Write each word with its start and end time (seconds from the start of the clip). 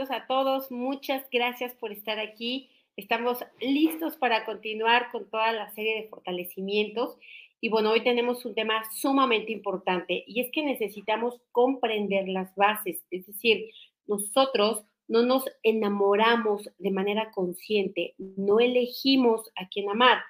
a 0.00 0.26
todos, 0.26 0.70
muchas 0.70 1.28
gracias 1.30 1.74
por 1.74 1.92
estar 1.92 2.18
aquí. 2.18 2.70
Estamos 2.96 3.44
listos 3.60 4.16
para 4.16 4.46
continuar 4.46 5.12
con 5.12 5.28
toda 5.28 5.52
la 5.52 5.70
serie 5.70 5.96
de 5.96 6.08
fortalecimientos. 6.08 7.18
Y 7.60 7.68
bueno, 7.68 7.90
hoy 7.90 8.02
tenemos 8.02 8.44
un 8.46 8.54
tema 8.54 8.82
sumamente 8.90 9.52
importante 9.52 10.24
y 10.26 10.40
es 10.40 10.50
que 10.50 10.64
necesitamos 10.64 11.40
comprender 11.52 12.26
las 12.28 12.54
bases, 12.56 13.04
es 13.10 13.26
decir, 13.26 13.70
nosotros 14.06 14.82
no 15.08 15.22
nos 15.22 15.44
enamoramos 15.62 16.70
de 16.78 16.90
manera 16.90 17.30
consciente, 17.30 18.14
no 18.18 18.60
elegimos 18.60 19.52
a 19.56 19.68
quién 19.68 19.90
amar. 19.90 20.22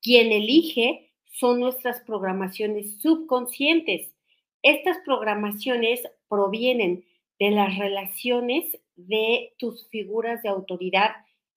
Quien 0.00 0.30
elige 0.30 1.12
son 1.32 1.58
nuestras 1.58 2.00
programaciones 2.02 3.00
subconscientes. 3.00 4.14
Estas 4.62 4.98
programaciones 5.04 6.02
provienen 6.28 7.04
de 7.40 7.50
las 7.50 7.76
relaciones 7.76 8.78
de 8.98 9.54
tus 9.58 9.88
figuras 9.88 10.42
de 10.42 10.48
autoridad 10.48 11.12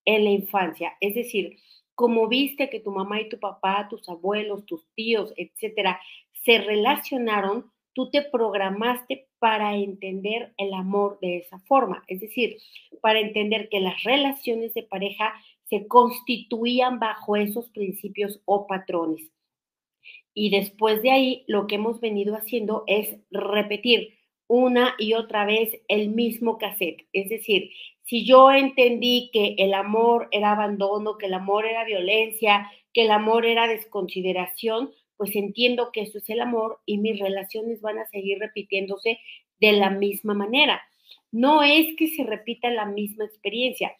en 0.06 0.24
la 0.24 0.30
infancia. 0.30 0.94
Es 1.02 1.16
decir, 1.16 1.58
como 1.96 2.28
viste 2.28 2.70
que 2.70 2.80
tu 2.80 2.92
mamá 2.92 3.20
y 3.22 3.30
tu 3.30 3.40
papá, 3.40 3.88
tus 3.90 4.08
abuelos, 4.08 4.66
tus 4.66 4.86
tíos, 4.96 5.34
etcétera, 5.36 6.00
se 6.46 6.60
relacionaron, 6.60 7.72
tú 7.94 8.10
te 8.10 8.22
programaste 8.22 9.28
para 9.40 9.76
entender 9.76 10.54
el 10.58 10.74
amor 10.74 11.20
de 11.22 11.38
esa 11.38 11.60
forma. 11.60 12.04
Es 12.08 12.22
decir, 12.22 12.58
para 13.02 13.20
entender 13.20 13.70
que 13.70 13.80
las 13.80 14.04
relaciones 14.04 14.74
de 14.74 14.84
pareja 14.84 15.34
se 15.66 15.88
constituían 15.88 17.00
bajo 17.00 17.36
esos 17.36 17.70
principios 17.70 18.42
o 18.46 18.68
patrones. 18.68 19.32
Y 20.34 20.50
después 20.50 21.02
de 21.02 21.12
ahí, 21.12 21.44
lo 21.48 21.68
que 21.68 21.76
hemos 21.76 22.00
venido 22.00 22.36
haciendo 22.36 22.84
es 22.88 23.18
repetir 23.32 24.18
una 24.52 24.96
y 24.98 25.14
otra 25.14 25.46
vez 25.46 25.80
el 25.88 26.10
mismo 26.10 26.58
cassette. 26.58 27.08
Es 27.14 27.30
decir, 27.30 27.72
si 28.04 28.26
yo 28.26 28.52
entendí 28.52 29.30
que 29.32 29.56
el 29.58 29.74
amor 29.74 30.28
era 30.32 30.52
abandono, 30.52 31.18
que 31.18 31.28
el 31.28 31.34
amor 31.34 31.66
era 31.66 31.86
violencia, 31.86 32.70
que 32.94 33.04
el 33.04 33.12
amor 33.12 33.46
era 33.46 33.70
desconsideración, 33.70 34.92
pues 35.16 35.38
entiendo 35.38 35.92
que 35.94 36.02
eso 36.02 36.18
es 36.18 36.30
el 36.30 36.42
amor 36.42 36.80
y 36.86 36.98
mis 36.98 37.18
relaciones 37.18 37.80
van 37.80 38.00
a 38.00 38.08
seguir 38.08 38.40
repitiéndose 38.40 39.20
de 39.62 39.72
la 39.72 39.90
misma 39.90 40.34
manera. 40.34 40.82
No 41.32 41.64
es 41.64 41.96
que 41.96 42.10
se 42.10 42.24
repita 42.24 42.70
la 42.72 42.86
misma 42.86 43.24
experiencia, 43.24 43.96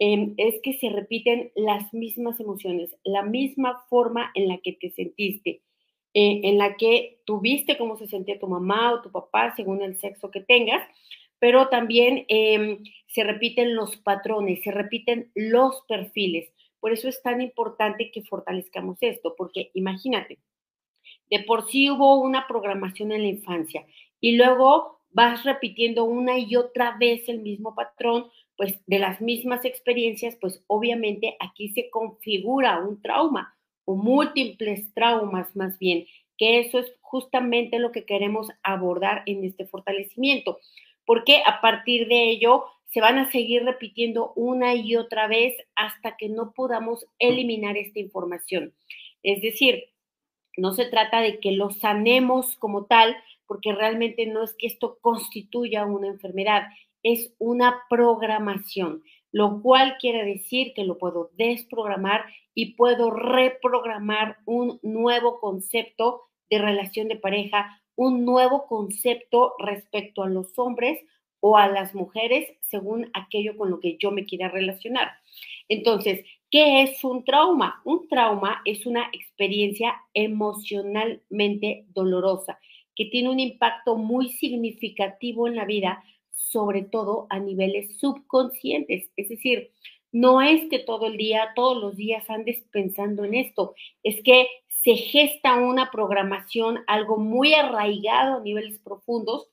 em, 0.00 0.34
es 0.36 0.60
que 0.64 0.72
se 0.78 0.88
repiten 0.88 1.52
las 1.54 1.94
mismas 1.94 2.40
emociones, 2.40 2.96
la 3.04 3.22
misma 3.22 3.84
forma 3.88 4.32
en 4.34 4.48
la 4.48 4.58
que 4.58 4.72
te 4.72 4.90
sentiste. 4.90 5.60
Eh, 6.14 6.42
en 6.44 6.58
la 6.58 6.76
que 6.76 7.22
tuviste 7.24 7.78
cómo 7.78 7.96
se 7.96 8.06
sentía 8.06 8.38
tu 8.38 8.46
mamá 8.46 8.92
o 8.92 9.00
tu 9.00 9.10
papá 9.10 9.54
según 9.56 9.80
el 9.80 9.98
sexo 9.98 10.30
que 10.30 10.42
tengas, 10.42 10.86
pero 11.38 11.68
también 11.68 12.26
em, 12.28 12.84
se 13.06 13.24
repiten 13.24 13.74
los 13.74 13.96
patrones, 13.96 14.62
se 14.62 14.70
repiten 14.70 15.30
los 15.34 15.82
perfiles. 15.88 16.52
Por 16.80 16.92
eso 16.92 17.08
es 17.08 17.22
tan 17.22 17.40
importante 17.40 18.10
que 18.10 18.22
fortalezcamos 18.24 18.98
esto, 19.00 19.34
porque 19.38 19.70
imagínate, 19.72 20.38
de 21.30 21.40
por 21.44 21.70
sí 21.70 21.90
hubo 21.90 22.20
una 22.20 22.46
programación 22.46 23.12
en 23.12 23.22
la 23.22 23.28
infancia 23.28 23.86
y 24.20 24.36
luego 24.36 25.00
vas 25.10 25.44
repitiendo 25.44 26.04
una 26.04 26.38
y 26.38 26.56
otra 26.56 26.96
vez 26.98 27.26
el 27.28 27.40
mismo 27.40 27.74
patrón, 27.74 28.26
pues 28.56 28.78
de 28.86 28.98
las 28.98 29.22
mismas 29.22 29.64
experiencias, 29.64 30.36
pues 30.40 30.62
obviamente 30.66 31.36
aquí 31.40 31.70
se 31.70 31.88
configura 31.90 32.80
un 32.80 33.00
trauma 33.00 33.56
múltiples 33.96 34.92
traumas 34.94 35.54
más 35.56 35.78
bien, 35.78 36.06
que 36.38 36.60
eso 36.60 36.78
es 36.78 36.92
justamente 37.00 37.78
lo 37.78 37.92
que 37.92 38.04
queremos 38.04 38.48
abordar 38.62 39.22
en 39.26 39.44
este 39.44 39.66
fortalecimiento, 39.66 40.58
porque 41.04 41.42
a 41.46 41.60
partir 41.60 42.08
de 42.08 42.30
ello 42.30 42.64
se 42.86 43.00
van 43.00 43.18
a 43.18 43.30
seguir 43.30 43.64
repitiendo 43.64 44.32
una 44.36 44.74
y 44.74 44.96
otra 44.96 45.26
vez 45.26 45.54
hasta 45.76 46.16
que 46.16 46.28
no 46.28 46.52
podamos 46.52 47.06
eliminar 47.18 47.76
esta 47.76 48.00
información. 48.00 48.74
Es 49.22 49.40
decir, 49.40 49.84
no 50.56 50.72
se 50.72 50.84
trata 50.84 51.20
de 51.20 51.40
que 51.40 51.52
lo 51.52 51.70
sanemos 51.70 52.56
como 52.56 52.84
tal, 52.84 53.16
porque 53.46 53.72
realmente 53.72 54.26
no 54.26 54.42
es 54.42 54.54
que 54.54 54.66
esto 54.66 54.98
constituya 55.00 55.86
una 55.86 56.08
enfermedad, 56.08 56.64
es 57.02 57.32
una 57.38 57.82
programación 57.88 59.02
lo 59.32 59.62
cual 59.62 59.96
quiere 59.98 60.24
decir 60.24 60.74
que 60.74 60.84
lo 60.84 60.98
puedo 60.98 61.30
desprogramar 61.36 62.26
y 62.54 62.74
puedo 62.74 63.10
reprogramar 63.10 64.36
un 64.44 64.78
nuevo 64.82 65.40
concepto 65.40 66.24
de 66.50 66.58
relación 66.58 67.08
de 67.08 67.16
pareja, 67.16 67.82
un 67.96 68.24
nuevo 68.24 68.66
concepto 68.66 69.54
respecto 69.58 70.22
a 70.22 70.28
los 70.28 70.58
hombres 70.58 71.00
o 71.40 71.56
a 71.56 71.66
las 71.66 71.94
mujeres 71.94 72.48
según 72.60 73.10
aquello 73.14 73.56
con 73.56 73.70
lo 73.70 73.80
que 73.80 73.96
yo 73.98 74.10
me 74.10 74.26
quiera 74.26 74.48
relacionar. 74.48 75.10
Entonces, 75.68 76.24
¿qué 76.50 76.82
es 76.82 77.02
un 77.02 77.24
trauma? 77.24 77.80
Un 77.84 78.06
trauma 78.08 78.60
es 78.66 78.84
una 78.86 79.08
experiencia 79.12 79.94
emocionalmente 80.12 81.86
dolorosa 81.88 82.58
que 82.94 83.06
tiene 83.06 83.30
un 83.30 83.40
impacto 83.40 83.96
muy 83.96 84.28
significativo 84.32 85.48
en 85.48 85.56
la 85.56 85.64
vida 85.64 86.04
sobre 86.48 86.82
todo 86.82 87.26
a 87.30 87.38
niveles 87.38 87.98
subconscientes. 87.98 89.10
Es 89.16 89.28
decir, 89.28 89.70
no 90.12 90.42
es 90.42 90.68
que 90.68 90.78
todo 90.78 91.06
el 91.06 91.16
día, 91.16 91.52
todos 91.56 91.80
los 91.80 91.96
días 91.96 92.28
andes 92.28 92.62
pensando 92.70 93.24
en 93.24 93.34
esto, 93.34 93.74
es 94.02 94.22
que 94.22 94.46
se 94.82 94.96
gesta 94.96 95.54
una 95.54 95.90
programación, 95.90 96.84
algo 96.86 97.16
muy 97.16 97.54
arraigado 97.54 98.36
a 98.36 98.40
niveles 98.40 98.78
profundos, 98.80 99.48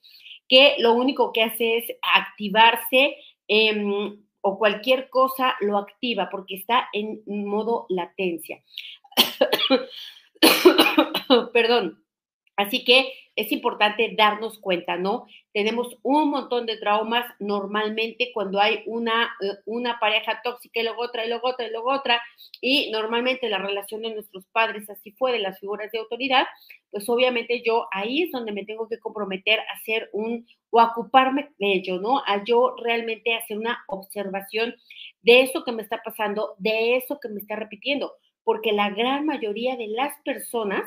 que 0.48 0.76
lo 0.80 0.94
único 0.94 1.32
que 1.32 1.44
hace 1.44 1.78
es 1.78 1.86
activarse 2.02 3.16
em, 3.48 4.24
o 4.42 4.58
cualquier 4.58 5.10
cosa 5.10 5.56
lo 5.62 5.78
activa 5.78 6.30
porque 6.32 6.56
está 6.56 6.90
en 6.94 7.22
modo 7.26 7.86
latencia. 7.90 8.64
Perdón. 11.54 12.04
Así 12.56 12.84
que 12.84 13.14
es 13.40 13.54
importante 13.54 14.14
darnos 14.18 14.60
cuenta, 14.60 14.98
¿no? 14.98 15.26
Tenemos 15.54 15.98
un 16.04 16.30
montón 16.30 16.66
de 16.66 16.76
traumas 16.76 17.26
normalmente 17.40 18.32
cuando 18.34 18.60
hay 18.60 18.84
una, 18.86 19.32
eh, 19.42 19.60
una 19.66 19.98
pareja 19.98 20.42
tóxica 20.44 20.82
y 20.82 20.84
luego 20.84 21.04
otra 21.04 21.26
y 21.26 21.30
luego 21.30 21.48
otra 21.48 21.66
y 21.66 21.72
luego 21.72 21.90
otra, 21.90 22.22
y 22.60 22.92
normalmente 22.92 23.48
la 23.48 23.60
relación 23.60 24.02
de 24.02 24.14
nuestros 24.14 24.46
padres 24.48 24.90
así 24.90 25.14
fue, 25.14 25.32
de 25.32 25.40
las 25.40 25.58
figuras 25.58 25.90
de 25.92 26.00
autoridad, 26.00 26.48
pues 26.92 27.08
obviamente 27.08 27.64
yo 27.66 27.88
ahí 27.92 28.24
es 28.24 28.32
donde 28.32 28.52
me 28.52 28.66
tengo 28.66 28.90
que 28.90 29.00
comprometer 29.00 29.62
a 29.62 29.74
hacer 29.74 30.10
un, 30.12 30.46
o 30.72 30.84
ocuparme 30.84 31.52
de 31.60 31.76
ello, 31.76 32.02
¿no? 32.02 32.22
A 32.26 32.44
yo 32.44 32.76
realmente 32.84 33.36
hacer 33.36 33.58
una 33.58 33.86
observación 33.88 34.76
de 35.22 35.44
eso 35.44 35.64
que 35.64 35.72
me 35.72 35.82
está 35.82 36.02
pasando, 36.04 36.56
de 36.58 36.98
eso 36.98 37.20
que 37.22 37.30
me 37.30 37.40
está 37.40 37.56
repitiendo, 37.56 38.12
porque 38.44 38.74
la 38.74 38.90
gran 38.90 39.26
mayoría 39.26 39.78
de 39.78 39.88
las 39.88 40.14
personas, 40.26 40.84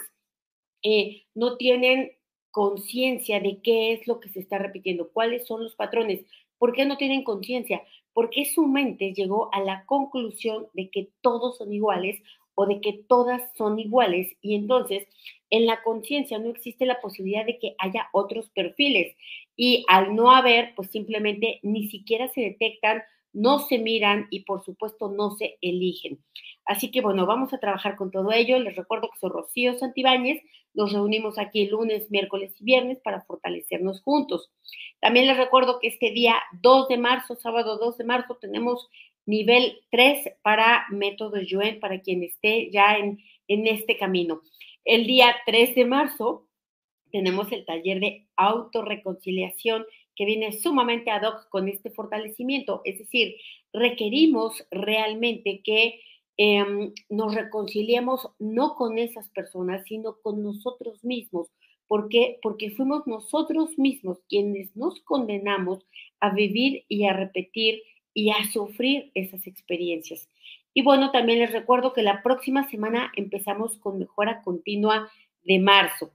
eh, 0.82 1.24
no 1.34 1.56
tienen 1.56 2.10
conciencia 2.52 3.40
de 3.40 3.60
qué 3.62 3.92
es 3.92 4.06
lo 4.06 4.20
que 4.20 4.28
se 4.28 4.38
está 4.38 4.58
repitiendo, 4.58 5.10
cuáles 5.10 5.46
son 5.46 5.64
los 5.64 5.74
patrones. 5.74 6.24
¿Por 6.58 6.72
qué 6.72 6.84
no 6.84 6.96
tienen 6.96 7.24
conciencia? 7.24 7.82
Porque 8.12 8.44
su 8.44 8.66
mente 8.66 9.12
llegó 9.14 9.52
a 9.52 9.60
la 9.60 9.84
conclusión 9.86 10.68
de 10.74 10.90
que 10.90 11.08
todos 11.22 11.58
son 11.58 11.72
iguales 11.72 12.22
o 12.54 12.66
de 12.66 12.80
que 12.80 12.92
todas 13.08 13.42
son 13.56 13.78
iguales 13.78 14.36
y 14.42 14.54
entonces 14.54 15.08
en 15.50 15.66
la 15.66 15.82
conciencia 15.82 16.38
no 16.38 16.50
existe 16.50 16.86
la 16.86 17.00
posibilidad 17.00 17.46
de 17.46 17.58
que 17.58 17.74
haya 17.78 18.08
otros 18.12 18.50
perfiles 18.50 19.16
y 19.56 19.84
al 19.88 20.14
no 20.14 20.30
haber, 20.30 20.74
pues 20.74 20.90
simplemente 20.90 21.60
ni 21.62 21.88
siquiera 21.88 22.28
se 22.28 22.42
detectan, 22.42 23.02
no 23.32 23.58
se 23.60 23.78
miran 23.78 24.26
y 24.30 24.40
por 24.40 24.62
supuesto 24.62 25.10
no 25.10 25.30
se 25.32 25.56
eligen. 25.62 26.22
Así 26.64 26.90
que 26.90 27.00
bueno, 27.00 27.26
vamos 27.26 27.52
a 27.52 27.58
trabajar 27.58 27.96
con 27.96 28.10
todo 28.10 28.30
ello. 28.32 28.58
Les 28.58 28.76
recuerdo 28.76 29.08
que 29.10 29.19
soy 29.19 29.30
Rocío 29.30 29.78
Santibáñez. 29.78 30.42
Nos 30.75 30.93
reunimos 30.93 31.38
aquí 31.38 31.66
lunes, 31.66 32.10
miércoles 32.10 32.55
y 32.60 32.65
viernes 32.65 32.99
para 33.03 33.22
fortalecernos 33.22 34.03
juntos. 34.03 34.50
También 35.00 35.27
les 35.27 35.37
recuerdo 35.37 35.78
que 35.81 35.88
este 35.88 36.10
día 36.12 36.37
2 36.62 36.88
de 36.88 36.99
marzo, 36.99 37.37
sábado 37.37 37.78
2 37.78 37.99
de 37.99 38.05
marzo, 38.05 38.38
tenemos 38.41 38.88
nivel 39.26 39.81
3 39.91 40.31
para 40.43 40.87
método 40.91 41.41
Yuen, 41.41 41.79
para 41.81 42.00
quien 42.00 42.23
esté 42.23 42.70
ya 42.70 42.96
en, 42.96 43.19
en 43.49 43.67
este 43.67 43.96
camino. 43.99 44.43
El 44.85 45.06
día 45.06 45.35
3 45.46 45.75
de 45.75 45.85
marzo 45.85 46.46
tenemos 47.11 47.52
el 47.52 47.64
taller 47.64 48.00
de 48.00 48.26
autorreconciliación 48.37 49.85
que 50.17 50.25
viene 50.25 50.52
sumamente 50.52 51.11
ad 51.11 51.23
hoc 51.23 51.49
con 51.49 51.69
este 51.69 51.91
fortalecimiento. 51.91 52.81
Es 52.85 52.99
decir, 52.99 53.37
requerimos 53.73 54.67
realmente 54.70 55.62
que 55.62 56.00
Em, 56.37 56.93
nos 57.11 57.34
reconciliemos 57.34 58.31
no 58.38 58.75
con 58.75 58.99
esas 58.99 59.29
personas, 59.31 59.84
sino 59.87 60.17
con 60.23 60.43
nosotros 60.43 61.05
mismos. 61.05 61.49
¿Por 61.87 62.08
qué? 62.08 62.38
Porque 62.43 62.70
fuimos 62.70 63.06
nosotros 63.06 63.79
mismos 63.79 64.19
quienes 64.29 64.75
nos 64.75 65.00
condenamos 65.00 65.84
a 66.20 66.31
vivir 66.31 66.84
y 66.88 67.05
a 67.05 67.12
repetir 67.12 67.82
y 68.14 68.31
a 68.31 68.44
sufrir 68.50 69.11
esas 69.14 69.46
experiencias. 69.46 70.29
Y 70.75 70.82
bueno, 70.82 71.11
también 71.11 71.38
les 71.38 71.52
recuerdo 71.52 71.93
que 71.93 72.02
la 72.02 72.23
próxima 72.23 72.69
semana 72.70 73.12
empezamos 73.17 73.76
con 73.79 73.99
mejora 73.99 74.43
continua 74.43 75.11
de 75.44 75.58
marzo. 75.58 76.12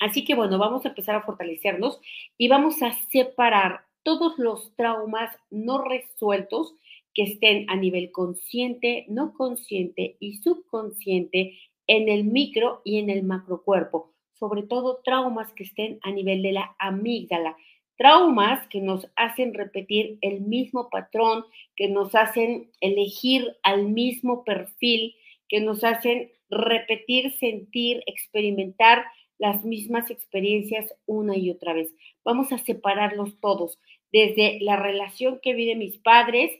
Así 0.00 0.24
que 0.24 0.34
bueno, 0.34 0.58
vamos 0.58 0.84
a 0.84 0.88
empezar 0.88 1.16
a 1.16 1.22
fortalecernos 1.22 2.00
y 2.38 2.48
vamos 2.48 2.82
a 2.82 2.92
separar 3.10 3.86
todos 4.02 4.38
los 4.38 4.74
traumas 4.76 5.36
no 5.50 5.82
resueltos 5.82 6.74
que 7.14 7.24
estén 7.24 7.66
a 7.68 7.76
nivel 7.76 8.10
consciente, 8.10 9.04
no 9.08 9.34
consciente 9.34 10.16
y 10.20 10.36
subconsciente 10.36 11.58
en 11.86 12.08
el 12.08 12.24
micro 12.24 12.80
y 12.84 12.98
en 12.98 13.10
el 13.10 13.22
macrocuerpo, 13.22 14.12
sobre 14.34 14.62
todo 14.62 15.00
traumas 15.04 15.52
que 15.52 15.64
estén 15.64 15.98
a 16.02 16.10
nivel 16.10 16.42
de 16.42 16.52
la 16.52 16.74
amígdala, 16.78 17.56
traumas 17.96 18.66
que 18.68 18.80
nos 18.80 19.06
hacen 19.16 19.54
repetir 19.54 20.18
el 20.22 20.40
mismo 20.40 20.88
patrón, 20.90 21.44
que 21.76 21.88
nos 21.88 22.14
hacen 22.14 22.70
elegir 22.80 23.56
al 23.62 23.88
mismo 23.88 24.44
perfil, 24.44 25.14
que 25.48 25.60
nos 25.60 25.84
hacen 25.84 26.32
repetir, 26.48 27.32
sentir, 27.38 28.02
experimentar 28.06 29.04
las 29.38 29.64
mismas 29.64 30.10
experiencias 30.10 30.94
una 31.06 31.36
y 31.36 31.50
otra 31.50 31.72
vez. 31.72 31.92
Vamos 32.24 32.52
a 32.52 32.58
separarlos 32.58 33.40
todos, 33.40 33.78
desde 34.12 34.58
la 34.60 34.76
relación 34.76 35.40
que 35.42 35.54
vi 35.54 35.66
de 35.66 35.76
mis 35.76 35.98
padres, 35.98 36.50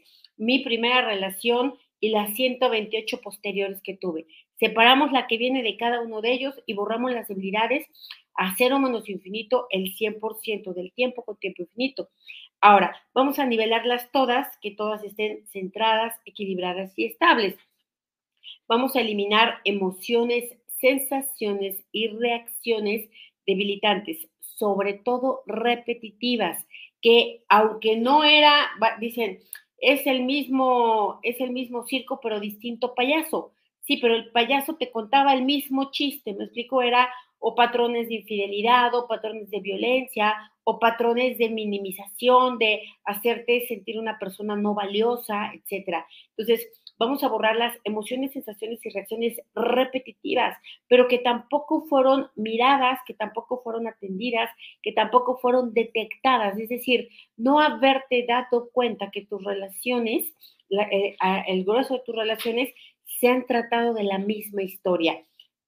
mi 0.43 0.59
primera 0.59 1.03
relación 1.03 1.75
y 2.01 2.11
las 2.11 2.35
128 2.35 3.21
posteriores 3.21 3.81
que 3.81 3.97
tuve. 3.97 4.27
Separamos 4.59 5.13
la 5.13 5.29
que 5.29 5.39
viene 5.39 5.63
de 5.63 5.77
cada 5.77 6.01
uno 6.01 6.21
de 6.21 6.33
ellos 6.33 6.55
y 6.67 6.75
borramos 6.75 7.13
las 7.13 7.29
debilidades 7.29 7.87
a 8.35 8.55
cero 8.57 8.81
menos 8.81 9.09
infinito 9.09 9.67
el 9.71 9.95
100% 9.95 10.75
del 10.75 10.93
tiempo 10.95 11.25
con 11.25 11.37
tiempo 11.37 11.63
infinito. 11.63 12.09
Ahora, 12.61 12.97
vamos 13.15 13.39
a 13.39 13.47
nivelarlas 13.47 14.11
todas, 14.11 14.49
que 14.61 14.73
todas 14.73 15.05
estén 15.05 15.47
centradas, 15.53 16.19
equilibradas 16.25 16.93
y 16.97 17.07
estables. 17.07 17.57
Vamos 18.67 18.97
a 18.97 19.01
eliminar 19.01 19.61
emociones, 19.65 20.57
sensaciones 20.81 21.85
y 21.93 22.09
reacciones 22.09 23.09
debilitantes, 23.47 24.29
sobre 24.41 24.95
todo 24.95 25.43
repetitivas, 25.47 26.67
que 27.01 27.45
aunque 27.49 27.97
no 27.97 28.25
era, 28.25 28.71
dicen, 28.99 29.41
es 29.83 30.07
el 30.07 30.23
mismo, 30.23 31.19
es 31.23 31.41
el 31.41 31.51
mismo 31.51 31.85
circo, 31.85 32.21
pero 32.23 32.41
distinto 32.41 32.95
payaso. 32.95 33.53
Sí, 33.83 33.99
pero 33.99 34.15
el 34.15 34.31
payaso 34.31 34.77
te 34.77 34.91
contaba 34.91 35.35
el 35.35 35.43
mismo 35.43 35.91
chiste, 35.91 36.33
me 36.33 36.45
explico, 36.45 36.81
era 36.81 37.11
o 37.41 37.57
patrones 37.57 38.09
de 38.09 38.15
infidelidad, 38.15 38.95
o 38.95 39.09
patrones 39.09 39.51
de 39.51 39.59
violencia, 39.59 40.53
o 40.63 40.79
patrones 40.79 41.39
de 41.39 41.51
minimización, 41.51 42.59
de 42.59 42.83
hacerte 43.05 43.67
sentir 43.67 43.99
una 43.99 44.21
persona 44.21 44.55
no 44.55 44.75
valiosa, 44.75 45.53
etcétera. 45.53 46.07
Entonces, 46.37 46.69
vamos 47.03 47.25
a 47.25 47.29
borrar 47.29 47.57
las 47.57 47.77
emociones, 47.83 48.33
sensaciones 48.33 48.85
y 48.85 48.91
reacciones 48.91 49.41
repetitivas, 49.55 50.57
pero 50.89 51.09
que 51.09 51.19
tampoco 51.19 51.87
fueron 51.89 52.29
miradas, 52.37 53.01
que 53.07 53.15
tampoco 53.15 53.61
fueron 53.63 53.89
atendidas, 53.89 54.51
que 54.83 54.93
tampoco 54.93 55.39
fueron 55.39 55.75
detectadas. 55.75 56.57
Es 56.59 56.69
decir, 56.69 57.09
no 57.37 57.59
haberte 57.59 58.25
dado 58.27 58.71
cuenta 58.73 59.11
que 59.11 59.27
tus 59.27 59.43
relaciones, 59.43 60.33
eh, 60.71 61.17
el 61.49 61.65
grueso 61.65 61.95
de 61.95 62.05
tus 62.07 62.15
relaciones, 62.15 62.73
se 63.19 63.29
han 63.29 63.47
tratado 63.47 63.95
de 63.95 64.05
la 64.05 64.19
misma 64.19 64.63
historia 64.63 65.21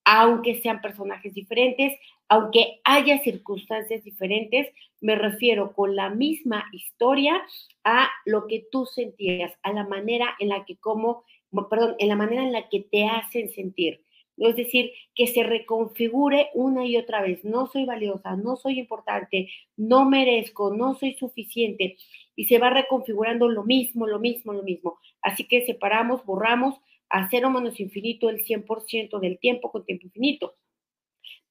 aunque 0.04 0.60
sean 0.60 0.82
personajes 0.82 1.32
diferentes, 1.32 1.98
aunque 2.29 2.81
haya 2.85 3.23
circunstancias 3.23 4.03
diferentes, 4.03 4.69
me 5.00 5.15
refiero 5.15 5.73
con 5.73 5.94
la 5.94 6.11
misma 6.11 6.65
historia 6.73 7.43
a 7.85 8.09
lo 8.25 8.47
que 8.47 8.67
tú 8.71 8.87
sentías, 8.87 9.53
a 9.62 9.73
la 9.73 9.87
manera 9.87 10.35
en 10.38 10.49
la 10.49 10.65
que 10.65 10.76
como, 10.76 11.25
perdón, 11.71 11.97
en 11.99 12.09
la 12.09 12.17
manera 12.17 12.43
en 12.43 12.53
la 12.53 12.69
que 12.69 12.81
te 12.81 13.05
hacen 13.06 13.50
sentir. 13.53 14.00
Es 14.37 14.56
decir, 14.56 14.91
que 15.15 15.29
se 15.29 15.44
reconfigure 15.44 16.49
una 16.55 16.85
y 16.87 16.97
otra 16.97 17.23
vez. 17.23 17.44
No 17.44 17.67
soy 17.69 17.85
valiosa, 17.85 18.35
no 18.37 18.56
soy 18.56 18.81
importante, 18.81 19.49
no 19.76 20.09
merezco, 20.09 20.75
no 20.75 20.94
soy 20.94 21.15
suficiente. 21.15 21.97
Y 22.35 22.47
se 22.47 22.59
va 22.59 22.71
reconfigurando 22.71 23.49
lo 23.49 23.62
mismo, 23.62 24.06
lo 24.06 24.19
mismo, 24.19 24.53
lo 24.53 24.65
mismo. 24.65 24.99
Así 25.23 25.44
que 25.44 25.65
separamos, 25.67 26.25
borramos 26.25 26.75
a 27.11 27.29
cero 27.31 27.50
menos 27.50 27.79
infinito 27.79 28.29
el 28.29 28.44
100% 28.44 29.21
del 29.21 29.38
tiempo 29.38 29.71
con 29.71 29.85
tiempo 29.85 30.06
infinito. 30.06 30.55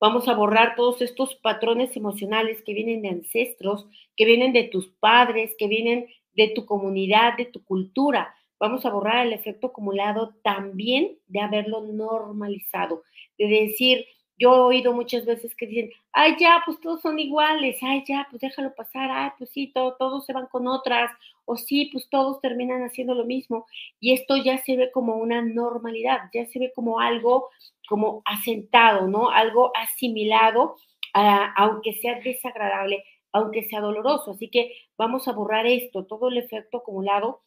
Vamos 0.04 0.28
a 0.28 0.34
borrar 0.34 0.76
todos 0.76 1.02
estos 1.02 1.34
patrones 1.36 1.96
emocionales 1.96 2.62
que 2.64 2.74
vienen 2.74 3.04
de 3.04 3.08
ancestros, 3.08 3.88
que 4.18 4.26
vienen 4.26 4.52
de 4.52 4.66
tus 4.66 4.90
padres, 5.00 5.56
que 5.58 5.70
vienen 5.70 6.08
de 6.34 6.50
tu 6.50 6.66
comunidad, 6.66 7.38
de 7.38 7.46
tu 7.46 7.64
cultura. 7.64 8.36
Vamos 8.60 8.86
a 8.86 8.90
borrar 8.90 9.26
el 9.26 9.32
efecto 9.32 9.68
acumulado 9.68 10.36
también 10.44 11.18
de 11.28 11.40
haberlo 11.40 11.80
normalizado, 11.84 13.04
de 13.38 13.48
decir, 13.48 14.06
yo 14.38 14.54
he 14.54 14.60
oído 14.60 14.92
muchas 14.92 15.26
veces 15.26 15.56
que 15.56 15.68
dicen, 15.68 15.92
ay, 16.12 16.36
ya, 16.38 16.62
pues 16.66 16.82
todos 16.82 17.02
son 17.02 17.18
iguales, 17.18 17.78
ay, 17.82 18.04
ya, 18.06 18.28
pues 18.30 18.42
déjalo 18.42 18.76
pasar, 18.76 19.10
ay, 19.10 19.30
pues 19.38 19.52
sí, 19.52 19.72
todos 19.72 20.26
se 20.26 20.34
van 20.34 20.48
con 20.48 20.68
otras, 20.68 21.12
o 21.46 21.56
sí, 21.56 21.90
pues 21.94 22.10
todos 22.10 22.42
terminan 22.42 22.84
haciendo 22.84 23.16
lo 23.16 23.24
mismo. 23.24 23.68
Y 24.02 24.12
esto 24.12 24.36
ya 24.36 24.58
se 24.58 24.76
ve 24.76 24.92
como 24.92 25.16
una 25.16 25.42
normalidad, 25.42 26.30
ya 26.34 26.46
se 26.48 26.60
ve 26.60 26.74
como 26.76 27.00
algo 27.00 27.52
como 27.88 28.22
asentado, 28.26 29.08
¿no? 29.08 29.30
Algo 29.30 29.72
asimilado, 29.76 30.76
aunque 31.14 31.94
sea 31.94 32.20
desagradable, 32.20 33.04
aunque 33.32 33.64
sea 33.64 33.82
doloroso. 33.82 34.32
Así 34.32 34.50
que 34.50 34.74
vamos 34.98 35.28
a 35.28 35.34
borrar 35.34 35.66
esto, 35.66 36.06
todo 36.06 36.30
el 36.30 36.38
efecto 36.38 36.78
acumulado 36.78 37.42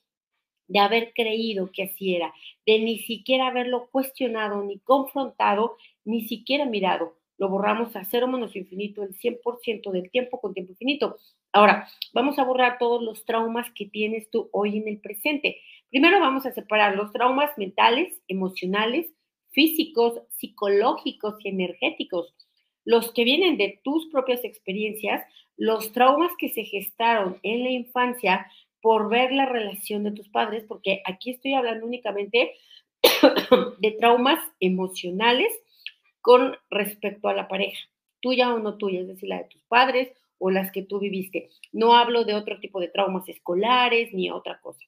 de 0.69 0.81
haber 0.81 1.13
creído 1.15 1.71
que 1.73 1.85
así 1.85 2.17
era, 2.17 2.35
de 2.67 2.81
ni 2.81 2.99
siquiera 2.99 3.47
haberlo 3.47 3.89
cuestionado, 3.91 4.65
ni 4.65 4.81
confrontado, 4.81 5.77
ni 6.05 6.27
siquiera 6.27 6.65
mirado. 6.65 7.17
Lo 7.39 7.49
borramos 7.49 7.95
a 7.95 8.05
cero 8.05 8.27
menos 8.27 8.57
infinito 8.57 9.03
el 9.03 9.15
100% 9.17 9.91
del 9.93 10.11
tiempo 10.11 10.41
con 10.41 10.55
tiempo 10.55 10.73
infinito. 10.73 11.19
Ahora, 11.53 11.87
vamos 12.13 12.39
a 12.39 12.45
borrar 12.45 12.79
todos 12.79 13.03
los 13.03 13.25
traumas 13.25 13.71
que 13.75 13.87
tienes 13.87 14.29
tú 14.31 14.49
hoy 14.53 14.79
en 14.79 14.89
el 14.89 15.01
presente. 15.01 15.59
Primero 15.91 16.19
vamos 16.19 16.47
a 16.47 16.53
separar 16.53 16.97
los 16.97 17.13
traumas 17.13 17.57
mentales, 17.57 18.21
emocionales, 18.27 19.07
físicos, 19.57 20.21
psicológicos 20.37 21.35
y 21.41 21.49
energéticos. 21.49 22.33
Los 22.85 23.13
que 23.13 23.25
vienen 23.25 23.57
de 23.57 23.81
tus 23.83 24.07
propias 24.07 24.45
experiencias, 24.45 25.25
los 25.57 25.93
traumas 25.93 26.31
que 26.39 26.51
se 26.51 26.65
gestaron 26.65 27.41
en 27.43 27.65
la 27.65 27.71
infancia, 27.71 28.47
por 28.83 29.09
ver 29.09 29.33
la 29.33 29.47
relación 29.47 30.05
de 30.05 30.13
tus 30.13 30.29
padres, 30.29 30.65
porque 30.69 31.03
aquí 31.05 31.31
estoy 31.31 31.55
hablando 31.55 31.87
únicamente 31.87 32.55
de 33.81 33.91
traumas 33.93 34.39
emocionales 34.61 35.53
con 36.21 36.57
respecto 36.71 37.29
a 37.29 37.35
la 37.35 37.49
pareja, 37.49 37.81
tuya 38.21 38.55
o 38.55 38.61
no 38.61 38.77
tuya, 38.77 39.01
es 39.01 39.09
decir, 39.09 39.29
la 39.29 39.39
de 39.39 39.49
tus 39.49 39.63
padres 39.65 40.13
o 40.39 40.51
las 40.51 40.71
que 40.71 40.83
tú 40.83 41.01
viviste. 41.01 41.49
No 41.73 41.97
hablo 41.97 42.25
de 42.25 42.35
otro 42.35 42.61
tipo 42.61 42.79
de 42.79 42.89
traumas 42.89 43.29
escolares 43.29 44.13
ni 44.13 44.31
otra 44.31 44.61
cosa. 44.61 44.85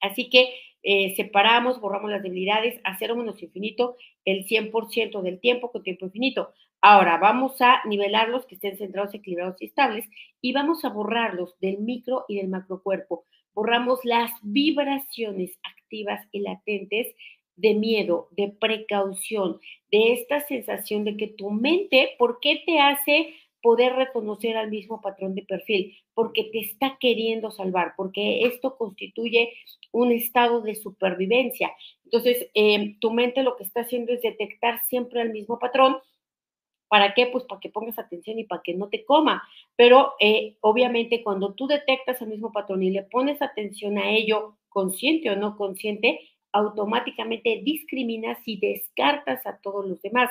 Así 0.00 0.30
que 0.30 0.54
eh, 0.82 1.14
separamos, 1.16 1.80
borramos 1.80 2.10
las 2.10 2.22
debilidades 2.22 2.80
a 2.84 2.96
cero 2.98 3.16
menos 3.16 3.42
infinito 3.42 3.96
el 4.24 4.46
100% 4.46 5.22
del 5.22 5.40
tiempo 5.40 5.70
con 5.70 5.82
tiempo 5.82 6.06
infinito. 6.06 6.52
Ahora 6.80 7.18
vamos 7.18 7.60
a 7.60 7.80
nivelarlos 7.86 8.46
que 8.46 8.54
estén 8.54 8.76
centrados, 8.76 9.14
equilibrados 9.14 9.60
y 9.60 9.66
estables 9.66 10.04
y 10.40 10.52
vamos 10.52 10.84
a 10.84 10.90
borrarlos 10.90 11.58
del 11.60 11.78
micro 11.78 12.24
y 12.28 12.36
del 12.36 12.48
macrocuerpo. 12.48 13.24
Borramos 13.54 14.04
las 14.04 14.30
vibraciones 14.42 15.58
activas 15.64 16.24
y 16.30 16.40
latentes 16.40 17.14
de 17.56 17.74
miedo, 17.74 18.28
de 18.30 18.48
precaución, 18.48 19.58
de 19.90 20.12
esta 20.12 20.40
sensación 20.46 21.04
de 21.04 21.16
que 21.16 21.26
tu 21.26 21.50
mente, 21.50 22.10
¿por 22.16 22.38
qué 22.40 22.62
te 22.64 22.78
hace 22.78 23.34
poder 23.60 23.94
reconocer 23.94 24.56
al 24.56 24.70
mismo 24.70 25.00
patrón 25.00 25.34
de 25.34 25.42
perfil? 25.42 25.96
Porque 26.18 26.50
te 26.50 26.58
está 26.58 26.96
queriendo 26.98 27.52
salvar, 27.52 27.94
porque 27.96 28.42
esto 28.44 28.76
constituye 28.76 29.52
un 29.92 30.10
estado 30.10 30.62
de 30.62 30.74
supervivencia. 30.74 31.70
Entonces, 32.04 32.48
eh, 32.54 32.96
tu 33.00 33.12
mente 33.12 33.44
lo 33.44 33.56
que 33.56 33.62
está 33.62 33.82
haciendo 33.82 34.12
es 34.12 34.22
detectar 34.22 34.80
siempre 34.88 35.22
el 35.22 35.30
mismo 35.30 35.60
patrón 35.60 35.98
¿Para 36.88 37.12
qué? 37.14 37.26
Pues 37.26 37.44
para 37.44 37.60
que 37.60 37.68
pongas 37.68 37.98
atención 37.98 38.38
y 38.38 38.44
para 38.44 38.62
que 38.62 38.74
no 38.74 38.88
te 38.88 39.04
coma. 39.04 39.42
Pero 39.76 40.14
eh, 40.20 40.56
obviamente 40.60 41.22
cuando 41.22 41.54
tú 41.54 41.66
detectas 41.66 42.20
el 42.22 42.28
mismo 42.28 42.50
patrón 42.50 42.82
y 42.82 42.90
le 42.90 43.02
pones 43.02 43.40
atención 43.42 43.98
a 43.98 44.10
ello, 44.10 44.56
consciente 44.68 45.30
o 45.30 45.36
no 45.36 45.56
consciente, 45.56 46.20
automáticamente 46.52 47.60
discriminas 47.62 48.38
y 48.46 48.58
descartas 48.58 49.46
a 49.46 49.58
todos 49.58 49.86
los 49.86 50.00
demás. 50.00 50.30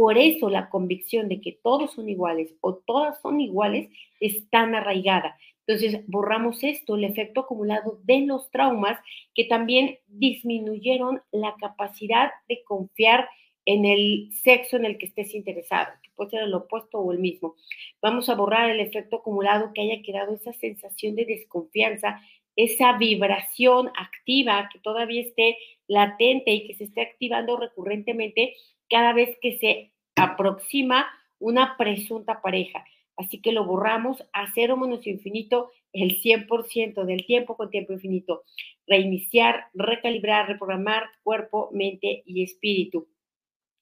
Por 0.00 0.16
eso 0.16 0.48
la 0.48 0.70
convicción 0.70 1.28
de 1.28 1.42
que 1.42 1.52
todos 1.62 1.92
son 1.92 2.08
iguales 2.08 2.54
o 2.62 2.76
todas 2.76 3.20
son 3.20 3.38
iguales 3.38 3.90
es 4.18 4.48
tan 4.48 4.74
arraigada. 4.74 5.36
Entonces, 5.66 6.00
borramos 6.06 6.64
esto, 6.64 6.96
el 6.96 7.04
efecto 7.04 7.40
acumulado 7.40 8.00
de 8.04 8.20
los 8.20 8.50
traumas 8.50 8.98
que 9.34 9.44
también 9.44 9.98
disminuyeron 10.06 11.20
la 11.32 11.54
capacidad 11.60 12.30
de 12.48 12.62
confiar 12.64 13.28
en 13.66 13.84
el 13.84 14.32
sexo 14.32 14.78
en 14.78 14.86
el 14.86 14.96
que 14.96 15.04
estés 15.04 15.34
interesado, 15.34 15.92
que 16.02 16.08
puede 16.16 16.30
ser 16.30 16.44
el 16.44 16.54
opuesto 16.54 16.98
o 16.98 17.12
el 17.12 17.18
mismo. 17.18 17.56
Vamos 18.00 18.30
a 18.30 18.36
borrar 18.36 18.70
el 18.70 18.80
efecto 18.80 19.16
acumulado 19.16 19.72
que 19.74 19.82
haya 19.82 20.00
quedado 20.00 20.32
esa 20.32 20.54
sensación 20.54 21.14
de 21.14 21.26
desconfianza, 21.26 22.22
esa 22.56 22.96
vibración 22.96 23.90
activa 23.98 24.70
que 24.72 24.78
todavía 24.78 25.20
esté 25.20 25.58
latente 25.88 26.52
y 26.52 26.66
que 26.66 26.74
se 26.74 26.84
esté 26.84 27.02
activando 27.02 27.58
recurrentemente 27.58 28.54
cada 28.90 29.12
vez 29.12 29.38
que 29.40 29.58
se 29.58 29.92
aproxima 30.16 31.06
una 31.38 31.76
presunta 31.78 32.42
pareja. 32.42 32.84
Así 33.16 33.40
que 33.40 33.52
lo 33.52 33.64
borramos 33.64 34.22
a 34.32 34.52
cero 34.54 34.76
menos 34.76 35.06
infinito 35.06 35.70
el 35.92 36.20
100% 36.22 37.04
del 37.04 37.26
tiempo 37.26 37.56
con 37.56 37.70
tiempo 37.70 37.92
infinito. 37.92 38.44
Reiniciar, 38.86 39.66
recalibrar, 39.74 40.48
reprogramar 40.48 41.04
cuerpo, 41.22 41.70
mente 41.72 42.22
y 42.26 42.42
espíritu. 42.42 43.08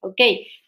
Ok, 0.01 0.21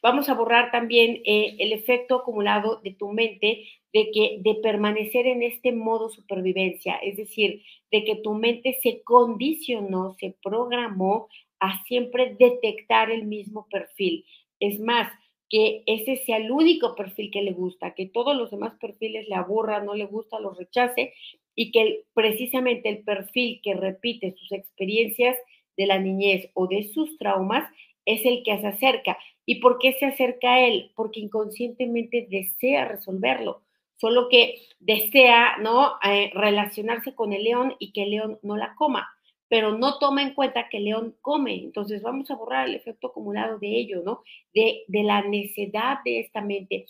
vamos 0.02 0.28
a 0.28 0.34
borrar 0.34 0.72
también 0.72 1.22
eh, 1.24 1.56
el 1.60 1.72
efecto 1.72 2.16
acumulado 2.16 2.80
de 2.82 2.92
tu 2.94 3.12
mente 3.12 3.64
de 3.92 4.10
que 4.12 4.38
de 4.40 4.56
permanecer 4.56 5.26
en 5.26 5.42
este 5.42 5.72
modo 5.72 6.08
supervivencia, 6.10 6.96
es 6.96 7.16
decir, 7.16 7.62
de 7.92 8.04
que 8.04 8.16
tu 8.16 8.34
mente 8.34 8.78
se 8.82 9.02
condicionó, 9.02 10.16
se 10.18 10.36
programó 10.42 11.28
a 11.60 11.84
siempre 11.84 12.36
detectar 12.38 13.10
el 13.10 13.24
mismo 13.24 13.66
perfil. 13.70 14.24
Es 14.58 14.80
más, 14.80 15.10
que 15.50 15.82
ese 15.86 16.16
sea 16.24 16.36
el 16.36 16.50
único 16.52 16.94
perfil 16.94 17.30
que 17.32 17.42
le 17.42 17.52
gusta, 17.52 17.94
que 17.94 18.06
todos 18.06 18.36
los 18.36 18.52
demás 18.52 18.74
perfiles 18.80 19.28
le 19.28 19.34
aburran, 19.34 19.84
no 19.84 19.94
le 19.94 20.06
gusta, 20.06 20.38
los 20.38 20.56
rechace 20.56 21.12
y 21.56 21.72
que 21.72 22.04
precisamente 22.14 22.88
el 22.88 23.02
perfil 23.02 23.60
que 23.62 23.74
repite 23.74 24.34
sus 24.36 24.52
experiencias 24.52 25.36
de 25.76 25.86
la 25.86 25.98
niñez 25.98 26.48
o 26.54 26.68
de 26.68 26.84
sus 26.94 27.18
traumas 27.18 27.68
es 28.06 28.24
el 28.24 28.44
que 28.44 28.58
se 28.60 28.66
acerca. 28.68 29.18
¿Y 29.44 29.56
por 29.56 29.78
qué 29.78 29.94
se 29.94 30.06
acerca 30.06 30.54
a 30.54 30.66
él? 30.66 30.92
Porque 30.94 31.18
inconscientemente 31.18 32.28
desea 32.30 32.84
resolverlo, 32.84 33.62
solo 33.96 34.28
que 34.28 34.54
desea, 34.78 35.56
¿no? 35.58 35.94
Eh, 36.08 36.30
relacionarse 36.32 37.16
con 37.16 37.32
el 37.32 37.42
león 37.42 37.74
y 37.80 37.92
que 37.92 38.04
el 38.04 38.10
león 38.10 38.38
no 38.42 38.56
la 38.56 38.76
coma 38.76 39.08
pero 39.50 39.76
no 39.76 39.98
toma 39.98 40.22
en 40.22 40.32
cuenta 40.32 40.68
que 40.68 40.78
león 40.78 41.16
come. 41.20 41.56
Entonces 41.56 42.00
vamos 42.02 42.30
a 42.30 42.36
borrar 42.36 42.68
el 42.68 42.76
efecto 42.76 43.08
acumulado 43.08 43.58
de 43.58 43.66
ello, 43.66 44.00
¿no? 44.02 44.22
De, 44.54 44.84
de 44.86 45.02
la 45.02 45.22
necedad 45.22 45.98
de 46.04 46.20
esta 46.20 46.40
mente, 46.40 46.86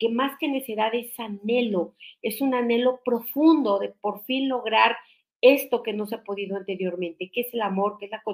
que 0.00 0.08
más 0.08 0.36
que 0.38 0.48
necedad 0.48 0.92
es 0.92 1.18
anhelo, 1.20 1.94
es 2.20 2.40
un 2.40 2.52
anhelo 2.52 3.00
profundo 3.04 3.78
de 3.78 3.90
por 4.00 4.24
fin 4.24 4.48
lograr 4.48 4.96
esto 5.40 5.84
que 5.84 5.92
no 5.92 6.06
se 6.06 6.16
ha 6.16 6.24
podido 6.24 6.56
anteriormente, 6.56 7.30
que 7.32 7.42
es 7.42 7.54
el 7.54 7.62
amor, 7.62 7.98
que 7.98 8.06
es 8.06 8.10
la 8.10 8.24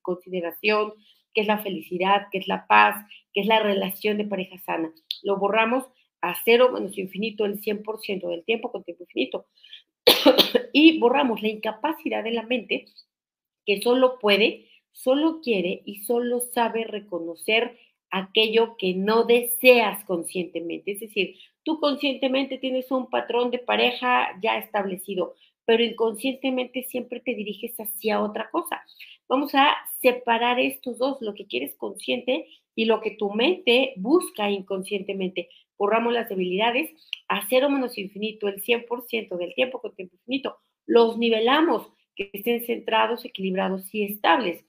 consideración, 0.00 0.92
que 1.34 1.40
es 1.40 1.48
la 1.48 1.58
felicidad, 1.58 2.28
que 2.30 2.38
es 2.38 2.46
la 2.46 2.68
paz, 2.68 3.04
que 3.34 3.40
es 3.40 3.46
la 3.48 3.58
relación 3.58 4.16
de 4.16 4.26
pareja 4.26 4.58
sana. 4.58 4.92
Lo 5.24 5.38
borramos 5.38 5.84
a 6.20 6.36
cero 6.44 6.70
menos 6.72 6.96
infinito 6.96 7.46
el 7.46 7.60
100% 7.60 8.28
del 8.28 8.44
tiempo 8.44 8.70
con 8.70 8.84
tiempo 8.84 9.02
infinito. 9.04 9.46
y 10.72 11.00
borramos 11.00 11.42
la 11.42 11.48
incapacidad 11.48 12.22
de 12.22 12.32
la 12.32 12.42
mente 12.42 12.86
que 13.68 13.82
solo 13.82 14.18
puede, 14.18 14.64
solo 14.92 15.42
quiere 15.42 15.82
y 15.84 15.96
solo 16.04 16.40
sabe 16.40 16.84
reconocer 16.84 17.78
aquello 18.10 18.78
que 18.78 18.94
no 18.94 19.24
deseas 19.24 20.06
conscientemente. 20.06 20.92
Es 20.92 21.00
decir, 21.00 21.34
tú 21.64 21.78
conscientemente 21.78 22.56
tienes 22.56 22.90
un 22.90 23.10
patrón 23.10 23.50
de 23.50 23.58
pareja 23.58 24.28
ya 24.42 24.56
establecido, 24.56 25.34
pero 25.66 25.84
inconscientemente 25.84 26.84
siempre 26.84 27.20
te 27.20 27.34
diriges 27.34 27.78
hacia 27.78 28.22
otra 28.22 28.48
cosa. 28.50 28.82
Vamos 29.28 29.54
a 29.54 29.76
separar 30.00 30.58
estos 30.58 30.96
dos, 30.96 31.18
lo 31.20 31.34
que 31.34 31.46
quieres 31.46 31.76
consciente 31.76 32.46
y 32.74 32.86
lo 32.86 33.02
que 33.02 33.16
tu 33.18 33.34
mente 33.34 33.92
busca 33.96 34.50
inconscientemente. 34.50 35.50
Borramos 35.76 36.14
las 36.14 36.30
debilidades 36.30 36.90
a 37.28 37.46
cero 37.50 37.68
menos 37.68 37.98
infinito, 37.98 38.48
el 38.48 38.62
100% 38.62 39.36
del 39.36 39.54
tiempo 39.54 39.82
con 39.82 39.94
tiempo 39.94 40.16
infinito. 40.16 40.56
Los 40.86 41.18
nivelamos 41.18 41.92
que 42.18 42.30
estén 42.32 42.66
centrados, 42.66 43.24
equilibrados 43.24 43.94
y 43.94 44.02
estables. 44.04 44.64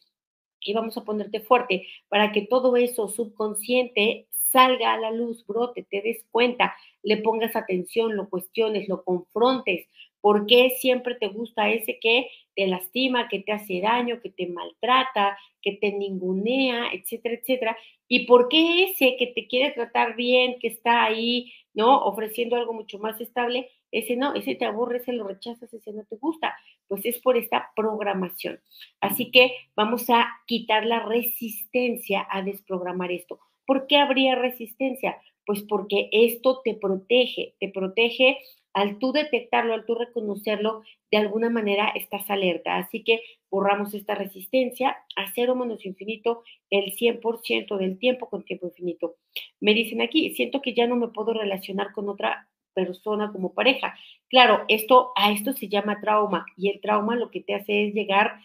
Y 0.62 0.74
vamos 0.74 0.96
a 0.98 1.04
ponerte 1.04 1.42
fuerte 1.42 1.88
para 2.08 2.32
que 2.32 2.44
todo 2.44 2.78
eso 2.78 3.08
subconsciente 3.10 4.28
salga 4.52 4.94
a 4.94 5.00
la 5.00 5.12
luz, 5.12 5.46
brote, 5.46 5.84
te 5.90 6.02
des 6.02 6.26
cuenta, 6.32 6.76
le 7.04 7.18
pongas 7.18 7.56
atención, 7.56 8.16
lo 8.16 8.30
cuestiones, 8.30 8.88
lo 8.88 9.04
confrontes. 9.04 9.88
¿Por 10.22 10.46
qué 10.48 10.72
siempre 10.80 11.16
te 11.16 11.28
gusta 11.28 11.70
ese 11.70 11.98
que 12.00 12.30
te 12.56 12.68
lastima, 12.68 13.30
que 13.30 13.40
te 13.40 13.52
hace 13.52 13.80
daño, 13.80 14.22
que 14.22 14.30
te 14.30 14.48
maltrata, 14.48 15.38
que 15.62 15.74
te 15.74 15.92
ningunea, 15.94 16.92
etcétera, 16.92 17.36
etcétera? 17.36 17.78
¿Y 18.08 18.26
por 18.26 18.50
qué 18.50 18.84
ese 18.84 19.16
que 19.18 19.28
te 19.28 19.48
quiere 19.48 19.72
tratar 19.72 20.16
bien, 20.16 20.60
que 20.60 20.68
está 20.68 21.04
ahí, 21.04 21.54
¿no? 21.74 22.04
Ofreciendo 22.04 22.56
algo 22.56 22.74
mucho 22.74 23.00
más 23.00 23.20
estable, 23.22 23.70
ese 23.92 24.16
no, 24.16 24.34
ese 24.34 24.56
te 24.56 24.66
aburre, 24.66 24.98
ese 24.98 25.14
lo 25.14 25.28
rechazas, 25.28 25.74
ese 25.74 25.94
no 25.94 26.04
te 26.06 26.16
gusta, 26.18 26.56
pues 26.88 27.06
es 27.06 27.20
por 27.20 27.38
esta 27.38 27.72
programación. 27.76 28.60
Así 29.02 29.32
que 29.32 29.52
vamos 29.76 30.10
a 30.10 30.28
quitar 30.46 30.86
la 30.86 31.06
resistencia 31.06 32.28
a 32.30 32.42
desprogramar 32.42 33.12
esto. 33.12 33.40
¿Por 33.66 33.88
qué 33.88 33.98
habría 33.98 34.36
resistencia? 34.36 35.18
Pues 35.46 35.64
porque 35.64 36.10
esto 36.12 36.62
te 36.64 36.76
protege, 36.76 37.56
te 37.60 37.70
protege 37.70 38.38
al 38.74 39.00
tú 39.00 39.12
detectarlo, 39.12 39.74
al 39.74 39.86
tú 39.86 39.96
reconocerlo, 39.96 40.84
de 41.12 41.18
alguna 41.18 41.50
manera 41.50 41.90
estás 41.90 42.30
alerta. 42.30 42.78
Así 42.78 43.04
que 43.04 43.22
borramos 43.50 43.94
esta 43.94 44.16
resistencia 44.16 44.98
a 45.16 45.32
cero 45.34 45.56
menos 45.56 45.86
infinito 45.86 46.44
el 46.70 46.96
100% 46.96 47.78
del 47.78 47.98
tiempo 47.98 48.30
con 48.30 48.44
tiempo 48.44 48.68
infinito. 48.68 49.16
Me 49.60 49.74
dicen 49.74 50.02
aquí, 50.02 50.34
siento 50.36 50.62
que 50.62 50.74
ya 50.74 50.88
no 50.88 50.96
me 50.96 51.08
puedo 51.10 51.34
relacionar 51.34 51.92
con 51.94 52.10
otra 52.10 52.48
persona 52.86 53.32
como 53.32 53.54
pareja. 53.54 53.96
Claro, 54.30 54.66
esto 54.68 55.12
a 55.16 55.32
esto 55.32 55.54
se 55.54 55.68
llama 55.68 56.02
trauma 56.02 56.46
y 56.58 56.70
el 56.70 56.82
trauma 56.82 57.16
lo 57.16 57.32
que 57.32 57.42
te 57.42 57.56
hace 57.56 57.88
es 57.88 57.94
llegar 57.94 58.40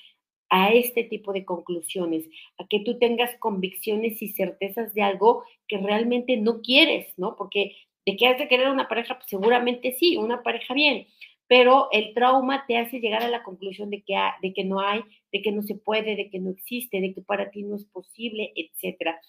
a 0.51 0.73
este 0.73 1.05
tipo 1.05 1.33
de 1.33 1.45
conclusiones, 1.45 2.29
a 2.59 2.67
que 2.69 2.81
tú 2.81 2.99
tengas 2.99 3.37
convicciones 3.39 4.23
y 4.23 4.29
certezas 4.29 4.95
de 4.95 5.03
algo 5.03 5.45
que 5.67 5.79
realmente 5.79 6.37
no 6.37 6.61
quieres, 6.61 7.13
¿no? 7.17 7.37
Porque 7.37 7.77
de 8.07 8.17
que 8.17 8.27
has 8.27 8.39
de 8.39 8.49
querer 8.49 8.69
una 8.69 8.89
pareja, 8.89 9.17
pues 9.17 9.29
seguramente 9.29 9.97
sí, 9.99 10.17
una 10.17 10.43
pareja 10.43 10.75
bien, 10.75 11.07
pero 11.47 11.89
el 11.93 12.15
trauma 12.15 12.65
te 12.67 12.79
hace 12.79 13.01
llegar 13.01 13.23
a 13.23 13.29
la 13.29 13.43
conclusión 13.43 13.91
de 13.91 14.03
que, 14.03 14.17
de 14.43 14.53
que 14.53 14.65
no 14.65 14.81
hay, 14.81 15.03
de 15.33 15.43
que 15.43 15.53
no 15.53 15.63
se 15.63 15.75
puede, 15.75 16.17
de 16.17 16.31
que 16.31 16.39
no 16.39 16.51
existe, 16.51 17.01
de 17.01 17.13
que 17.15 17.23
para 17.23 17.51
ti 17.51 17.63
no 17.63 17.77
es 17.77 17.85
posible, 17.87 18.53
etcétera. 18.55 19.21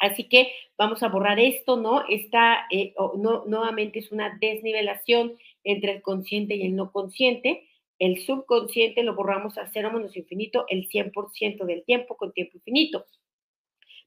Así 0.00 0.24
que 0.24 0.52
vamos 0.78 1.02
a 1.02 1.08
borrar 1.08 1.38
esto, 1.38 1.76
¿no? 1.76 2.02
Esta 2.08 2.66
eh, 2.70 2.94
no, 3.18 3.44
nuevamente 3.46 3.98
es 3.98 4.10
una 4.10 4.36
desnivelación 4.40 5.36
entre 5.62 5.92
el 5.92 6.02
consciente 6.02 6.56
y 6.56 6.62
el 6.62 6.74
no 6.74 6.90
consciente. 6.90 7.68
El 7.98 8.18
subconsciente 8.22 9.02
lo 9.02 9.14
borramos 9.14 9.58
a 9.58 9.66
cero 9.66 9.90
menos 9.92 10.16
infinito 10.16 10.64
el 10.68 10.88
100% 10.88 11.66
del 11.66 11.84
tiempo 11.84 12.16
con 12.16 12.32
tiempo 12.32 12.56
infinito. 12.56 13.04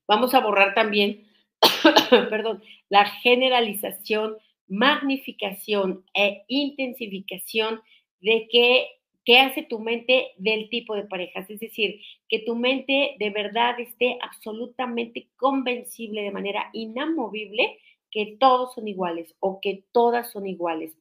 Vamos 0.08 0.34
a 0.34 0.40
borrar 0.40 0.74
también, 0.74 1.28
perdón, 2.10 2.64
la 2.90 3.06
generalización, 3.06 4.38
magnificación 4.68 6.04
e 6.16 6.44
intensificación 6.48 7.82
de 8.20 8.48
que 8.52 8.88
¿Qué 9.26 9.40
hace 9.40 9.64
tu 9.64 9.80
mente 9.80 10.32
del 10.38 10.70
tipo 10.70 10.96
de 10.96 11.06
parejas? 11.06 11.50
Es 11.50 11.60
decir, 11.60 12.02
que 12.28 12.40
tu 12.40 12.56
mente 12.56 13.16
de 13.20 13.30
verdad 13.30 13.80
esté 13.80 14.18
absolutamente 14.22 15.30
convencible 15.38 16.24
de 16.24 16.32
manera 16.32 16.70
inamovible 16.74 17.80
que 18.12 18.38
todos 18.40 18.74
son 18.76 18.88
iguales 18.88 19.34
o 19.40 19.60
que 19.62 19.86
todas 19.92 20.32
son 20.32 20.46
iguales. 20.46 20.96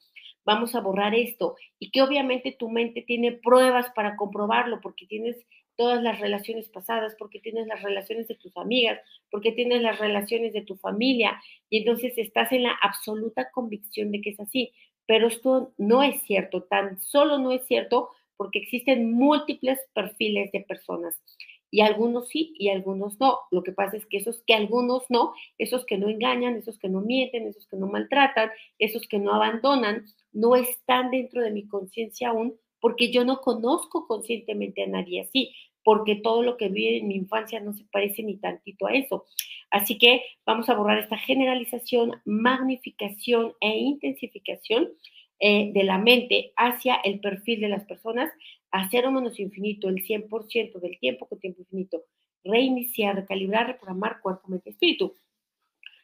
Vamos 0.45 0.75
a 0.75 0.81
borrar 0.81 1.15
esto 1.15 1.57
y 1.79 1.91
que 1.91 2.03
obviamente 2.03 2.57
tu 2.59 2.71
mente 2.71 3.03
tiene 3.03 3.33
pruebas 3.33 3.91
para 3.95 4.17
comprobarlo 4.17 4.81
porque 4.81 5.07
tienes 5.07 5.37
todas 5.77 6.03
las 6.03 6.21
relaciones 6.21 6.69
pasadas, 6.69 7.15
porque 7.19 7.41
tienes 7.41 7.67
las 7.67 7.83
relaciones 7.83 8.29
de 8.29 8.35
tus 8.35 8.57
amigas, 8.57 9.01
porque 9.31 9.53
tienes 9.53 9.83
las 9.83 9.99
relaciones 9.99 10.53
de 10.53 10.63
tu 10.63 10.77
familia 10.77 11.41
y 11.71 11.79
entonces 11.79 12.17
estás 12.19 12.53
en 12.53 12.65
la 12.65 12.77
absoluta 12.83 13.51
convicción 13.51 14.11
de 14.13 14.21
que 14.21 14.31
es 14.31 14.41
así 14.41 14.73
pero 15.07 15.29
esto 15.29 15.73
no 15.79 16.03
es 16.03 16.23
cierto, 16.23 16.63
tan 16.65 17.01
solo 17.01 17.39
no 17.39 17.51
es 17.53 17.67
cierto 17.67 18.11
porque 18.37 18.59
existen 18.59 19.13
múltiples 19.13 19.79
perfiles 19.95 20.51
de 20.53 20.61
personas 20.61 21.21
y 21.73 21.81
algunos 21.81 22.29
sí 22.29 22.55
y 22.59 22.69
algunos 22.69 23.19
no. 23.19 23.39
Lo 23.51 23.63
que 23.63 23.73
pasa 23.73 23.97
es 23.97 24.07
que 24.07 24.19
esos 24.19 24.43
que 24.47 24.55
algunos 24.55 25.05
no, 25.09 25.33
esos 25.59 25.85
que 25.87 25.97
no 25.97 26.09
engañan, 26.09 26.57
esos 26.57 26.79
que 26.79 26.89
no 26.89 27.01
mienten, 27.01 27.49
esos 27.49 27.67
que 27.67 27.77
no 27.77 27.87
maltratan, 27.87 28.51
esos 28.79 29.09
que 29.09 29.19
no 29.19 29.35
abandonan, 29.35 30.05
no 30.33 30.55
están 30.55 31.11
dentro 31.11 31.43
de 31.43 31.51
mi 31.51 31.67
conciencia 31.67 32.29
aún 32.29 32.57
porque 32.79 33.13
yo 33.13 33.25
no 33.25 33.41
conozco 33.41 34.07
conscientemente 34.09 34.83
a 34.83 34.89
nadie 34.89 35.23
así, 35.23 35.55
porque 35.85 36.17
todo 36.17 36.43
lo 36.43 36.57
que 36.57 36.69
vi 36.69 36.99
en 36.99 37.09
mi 37.09 37.17
infancia 37.17 37.61
no 37.61 37.73
se 37.73 37.85
parece 37.85 38.23
ni 38.23 38.37
tantito 38.37 38.87
a 38.87 38.95
eso. 38.95 39.27
Así 39.71 39.99
que 39.99 40.23
vamos 40.45 40.69
a 40.69 40.75
borrar 40.75 40.99
esta 40.99 41.17
generalización, 41.17 42.21
magnificación 42.25 43.55
e 43.61 43.79
intensificación 43.79 44.91
eh, 45.41 45.73
de 45.73 45.83
la 45.83 45.99
mente 45.99 46.53
hacia 46.57 46.97
el 46.97 47.19
perfil 47.19 47.63
de 47.63 47.69
las 47.69 47.85
personas, 47.85 48.31
a 48.71 48.89
cero 48.91 49.11
menos 49.11 49.41
infinito, 49.41 49.89
el 49.89 50.05
100% 50.05 50.79
del 50.79 50.99
tiempo 51.01 51.27
con 51.27 51.41
tiempo 51.41 51.63
infinito, 51.63 52.05
reiniciar, 52.45 53.17
recalibrar, 53.17 53.67
reprogramar 53.67 54.21
cuerpo, 54.21 54.49
mente, 54.49 54.71
espíritu. 54.71 55.15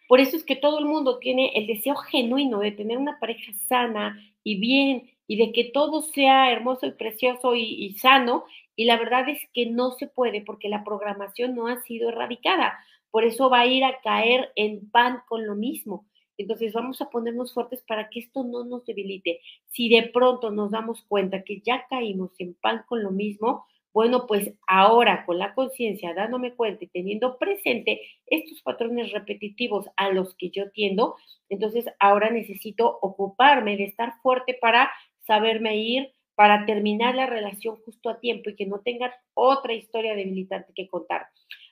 Por 0.08 0.20
eso 0.20 0.36
es 0.36 0.44
que 0.44 0.56
todo 0.56 0.78
el 0.78 0.86
mundo 0.86 1.18
tiene 1.18 1.52
el 1.54 1.66
deseo 1.66 1.94
genuino 1.94 2.60
de 2.60 2.72
tener 2.72 2.96
una 2.96 3.20
pareja 3.20 3.52
sana 3.68 4.18
y 4.42 4.58
bien 4.58 5.10
y 5.26 5.36
de 5.36 5.52
que 5.52 5.64
todo 5.64 6.00
sea 6.00 6.50
hermoso 6.50 6.86
y 6.86 6.92
precioso 6.92 7.54
y 7.54 7.92
sano. 7.92 8.44
Y 8.78 8.84
la 8.84 8.96
verdad 8.96 9.28
es 9.28 9.40
que 9.52 9.66
no 9.66 9.90
se 9.90 10.06
puede 10.06 10.40
porque 10.40 10.68
la 10.68 10.84
programación 10.84 11.56
no 11.56 11.66
ha 11.66 11.82
sido 11.82 12.10
erradicada. 12.10 12.78
Por 13.10 13.24
eso 13.24 13.50
va 13.50 13.62
a 13.62 13.66
ir 13.66 13.82
a 13.82 14.00
caer 14.02 14.52
en 14.54 14.88
pan 14.92 15.22
con 15.26 15.44
lo 15.48 15.56
mismo. 15.56 16.06
Entonces 16.36 16.72
vamos 16.72 17.00
a 17.00 17.10
ponernos 17.10 17.52
fuertes 17.52 17.82
para 17.88 18.08
que 18.08 18.20
esto 18.20 18.44
no 18.44 18.64
nos 18.64 18.86
debilite. 18.86 19.40
Si 19.72 19.88
de 19.88 20.04
pronto 20.04 20.52
nos 20.52 20.70
damos 20.70 21.02
cuenta 21.08 21.42
que 21.42 21.60
ya 21.60 21.88
caímos 21.90 22.30
en 22.38 22.54
pan 22.54 22.84
con 22.86 23.02
lo 23.02 23.10
mismo, 23.10 23.66
bueno, 23.92 24.28
pues 24.28 24.52
ahora 24.68 25.26
con 25.26 25.38
la 25.38 25.54
conciencia, 25.54 26.14
dándome 26.14 26.54
cuenta 26.54 26.84
y 26.84 26.86
teniendo 26.86 27.36
presente 27.36 28.00
estos 28.26 28.62
patrones 28.62 29.10
repetitivos 29.10 29.86
a 29.96 30.10
los 30.10 30.36
que 30.36 30.50
yo 30.50 30.70
tiendo, 30.70 31.16
entonces 31.48 31.84
ahora 31.98 32.30
necesito 32.30 33.00
ocuparme 33.02 33.76
de 33.76 33.86
estar 33.86 34.12
fuerte 34.22 34.54
para 34.54 34.88
saberme 35.26 35.78
ir, 35.78 36.12
para 36.38 36.66
terminar 36.66 37.16
la 37.16 37.26
relación 37.26 37.74
justo 37.84 38.08
a 38.08 38.20
tiempo 38.20 38.48
y 38.48 38.54
que 38.54 38.64
no 38.64 38.78
tenga 38.78 39.12
otra 39.34 39.74
historia 39.74 40.14
debilitante 40.14 40.72
que 40.72 40.86
contar. 40.86 41.26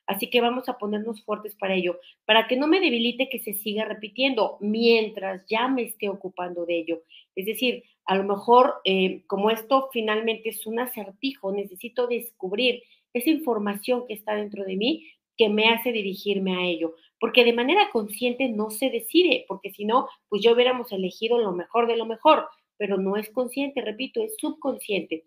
Así 0.09 0.29
que 0.29 0.41
vamos 0.41 0.69
a 0.69 0.77
ponernos 0.77 1.25
fuertes 1.25 1.55
para 1.55 1.75
ello, 1.75 2.01
para 2.25 2.49
que 2.49 2.57
no 2.57 2.67
me 2.67 2.81
debilite 2.81 3.29
que 3.29 3.39
se 3.39 3.55
siga 3.55 3.85
repitiendo 3.85 4.57
mientras 4.59 5.47
ya 5.47 5.69
me 5.69 5.83
esté 5.83 6.09
ocupando 6.09 6.67
de 6.67 6.81
ello. 6.81 7.03
Es 7.37 7.47
decir, 7.47 7.85
a 8.07 8.17
lo 8.17 8.25
mejor 8.25 8.75
eh, 8.83 9.23
como 9.29 9.51
esto 9.51 9.89
finalmente 9.93 10.49
es 10.49 10.67
un 10.67 10.81
acertijo, 10.81 11.53
necesito 11.53 12.09
descubrir 12.09 12.83
esa 13.13 13.31
información 13.31 14.05
que 14.09 14.15
está 14.15 14.35
dentro 14.35 14.65
de 14.65 14.75
mí 14.75 15.07
que 15.37 15.49
me 15.49 15.69
hace 15.69 15.93
dirigirme 15.93 16.57
a 16.57 16.67
ello, 16.67 16.97
porque 17.21 17.45
de 17.45 17.53
manera 17.53 17.91
consciente 17.93 18.49
no 18.49 18.71
se 18.71 18.91
decide, 18.91 19.45
porque 19.47 19.71
si 19.71 19.85
no, 19.85 20.09
pues 20.29 20.43
ya 20.43 20.53
hubiéramos 20.53 20.91
elegido 20.91 21.39
lo 21.39 21.53
mejor 21.53 21.87
de 21.87 21.97
lo 21.97 22.07
mejor, 22.07 22.49
pero 22.79 22.99
no 22.99 23.17
es 23.17 23.31
consciente, 23.31 23.81
repito, 23.81 24.23
es 24.23 24.35
subconsciente. 24.39 25.25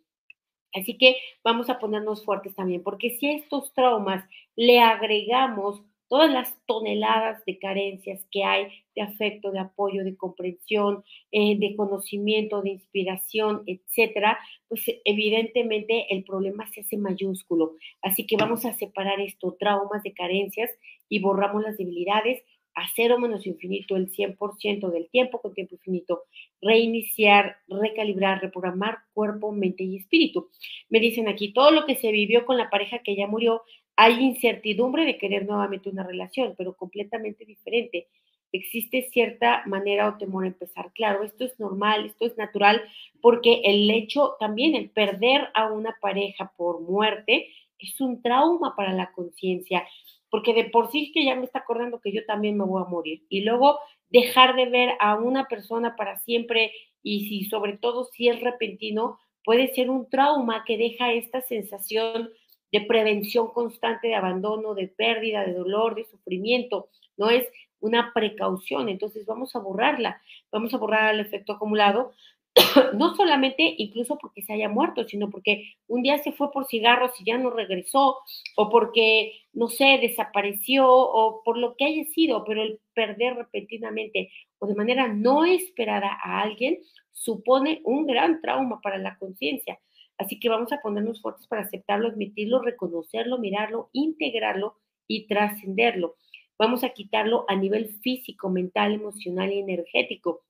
Así 0.73 0.97
que 0.97 1.17
vamos 1.43 1.69
a 1.69 1.79
ponernos 1.79 2.23
fuertes 2.23 2.55
también, 2.55 2.83
porque 2.83 3.17
si 3.17 3.27
a 3.27 3.35
estos 3.35 3.73
traumas 3.73 4.23
le 4.55 4.79
agregamos 4.79 5.81
todas 6.09 6.31
las 6.31 6.57
toneladas 6.65 7.45
de 7.45 7.59
carencias 7.59 8.25
que 8.31 8.43
hay 8.43 8.67
de 8.95 9.03
afecto, 9.03 9.51
de 9.51 9.59
apoyo, 9.59 10.03
de 10.03 10.17
comprensión, 10.17 11.03
eh, 11.31 11.57
de 11.57 11.75
conocimiento, 11.75 12.61
de 12.61 12.71
inspiración, 12.71 13.63
etcétera, 13.67 14.39
pues 14.67 14.83
evidentemente 15.05 16.07
el 16.09 16.23
problema 16.23 16.67
se 16.71 16.81
hace 16.81 16.97
mayúsculo. 16.97 17.75
Así 18.01 18.25
que 18.25 18.37
vamos 18.37 18.65
a 18.65 18.73
separar 18.73 19.21
estos 19.21 19.57
traumas 19.59 20.01
de 20.03 20.13
carencias 20.13 20.71
y 21.07 21.19
borramos 21.19 21.63
las 21.63 21.77
debilidades 21.77 22.43
a 22.79 22.89
cero 22.95 23.19
menos 23.19 23.45
infinito 23.45 23.95
el 23.95 24.09
100% 24.11 24.89
del 24.89 25.09
tiempo 25.09 25.41
con 25.41 25.53
tiempo 25.53 25.75
infinito, 25.75 26.23
reiniciar, 26.61 27.57
recalibrar, 27.67 28.41
reprogramar 28.41 28.99
cuerpo, 29.13 29.51
mente 29.51 29.83
y 29.83 29.97
espíritu. 29.97 30.49
Me 30.89 30.99
dicen 30.99 31.27
aquí, 31.27 31.51
todo 31.51 31.71
lo 31.71 31.85
que 31.85 31.95
se 31.95 32.11
vivió 32.11 32.45
con 32.45 32.57
la 32.57 32.69
pareja 32.69 32.99
que 32.99 33.15
ya 33.15 33.27
murió, 33.27 33.63
hay 33.95 34.23
incertidumbre 34.23 35.03
de 35.05 35.17
querer 35.17 35.45
nuevamente 35.45 35.89
una 35.89 36.03
relación, 36.03 36.55
pero 36.57 36.73
completamente 36.75 37.43
diferente. 37.43 38.07
Existe 38.51 39.09
cierta 39.11 39.61
manera 39.65 40.07
o 40.07 40.17
temor 40.17 40.45
a 40.45 40.47
empezar. 40.47 40.91
Claro, 40.93 41.23
esto 41.23 41.43
es 41.43 41.59
normal, 41.59 42.05
esto 42.05 42.25
es 42.25 42.37
natural, 42.37 42.81
porque 43.21 43.61
el 43.65 43.91
hecho 43.91 44.37
también, 44.39 44.73
el 44.75 44.89
perder 44.89 45.49
a 45.53 45.71
una 45.71 45.95
pareja 46.01 46.53
por 46.55 46.81
muerte, 46.81 47.49
es 47.77 47.99
un 47.99 48.21
trauma 48.21 48.75
para 48.75 48.93
la 48.93 49.11
conciencia 49.11 49.85
porque 50.29 50.53
de 50.53 50.65
por 50.65 50.91
sí 50.91 51.11
que 51.13 51.25
ya 51.25 51.35
me 51.35 51.45
está 51.45 51.59
acordando 51.59 51.99
que 51.99 52.11
yo 52.11 52.25
también 52.25 52.57
me 52.57 52.65
voy 52.65 52.81
a 52.81 52.89
morir. 52.89 53.25
Y 53.29 53.41
luego 53.41 53.79
dejar 54.09 54.55
de 54.55 54.65
ver 54.65 54.89
a 54.99 55.15
una 55.15 55.47
persona 55.47 55.95
para 55.95 56.19
siempre 56.19 56.71
y 57.01 57.29
si 57.29 57.45
sobre 57.45 57.77
todo 57.77 58.05
si 58.05 58.27
es 58.27 58.39
repentino, 58.41 59.19
puede 59.43 59.73
ser 59.73 59.89
un 59.89 60.09
trauma 60.09 60.63
que 60.65 60.77
deja 60.77 61.13
esta 61.13 61.41
sensación 61.41 62.29
de 62.71 62.81
prevención 62.81 63.47
constante 63.51 64.09
de 64.09 64.15
abandono, 64.15 64.75
de 64.75 64.87
pérdida, 64.87 65.45
de 65.45 65.53
dolor, 65.53 65.95
de 65.95 66.05
sufrimiento. 66.05 66.89
No 67.17 67.29
es 67.29 67.47
una 67.79 68.11
precaución, 68.13 68.89
entonces 68.89 69.25
vamos 69.25 69.55
a 69.55 69.59
borrarla, 69.59 70.21
vamos 70.51 70.73
a 70.73 70.77
borrar 70.77 71.13
el 71.13 71.21
efecto 71.21 71.53
acumulado 71.53 72.11
no 72.93 73.15
solamente 73.15 73.75
incluso 73.77 74.17
porque 74.17 74.41
se 74.41 74.53
haya 74.53 74.69
muerto, 74.69 75.03
sino 75.07 75.29
porque 75.29 75.75
un 75.87 76.01
día 76.01 76.17
se 76.23 76.31
fue 76.31 76.51
por 76.51 76.67
cigarros 76.67 77.11
y 77.19 77.25
ya 77.25 77.37
no 77.37 77.49
regresó, 77.49 78.17
o 78.55 78.69
porque, 78.69 79.33
no 79.59 79.67
sé, 79.67 79.99
desapareció, 80.01 80.87
o 80.89 81.43
por 81.43 81.57
lo 81.57 81.75
que 81.75 81.83
haya 81.83 82.05
sido, 82.05 82.45
pero 82.45 82.63
el 82.63 82.79
perder 82.93 83.35
repentinamente 83.35 84.31
o 84.57 84.67
de 84.67 84.73
manera 84.73 85.09
no 85.09 85.43
esperada 85.43 86.17
a 86.23 86.39
alguien 86.39 86.79
supone 87.11 87.81
un 87.83 88.07
gran 88.07 88.39
trauma 88.39 88.79
para 88.79 88.97
la 88.97 89.17
conciencia. 89.17 89.77
Así 90.17 90.39
que 90.39 90.47
vamos 90.47 90.71
a 90.71 90.79
ponernos 90.81 91.21
fuertes 91.21 91.45
para 91.47 91.63
aceptarlo, 91.63 92.07
admitirlo, 92.07 92.61
reconocerlo, 92.61 93.37
mirarlo, 93.37 93.89
integrarlo 93.91 94.77
y 95.07 95.27
trascenderlo. 95.27 96.15
Vamos 96.57 96.85
a 96.85 96.91
quitarlo 96.91 97.43
a 97.49 97.55
nivel 97.57 97.99
físico, 98.01 98.49
mental, 98.49 98.93
emocional 98.93 99.51
y 99.51 99.59
energético 99.59 100.43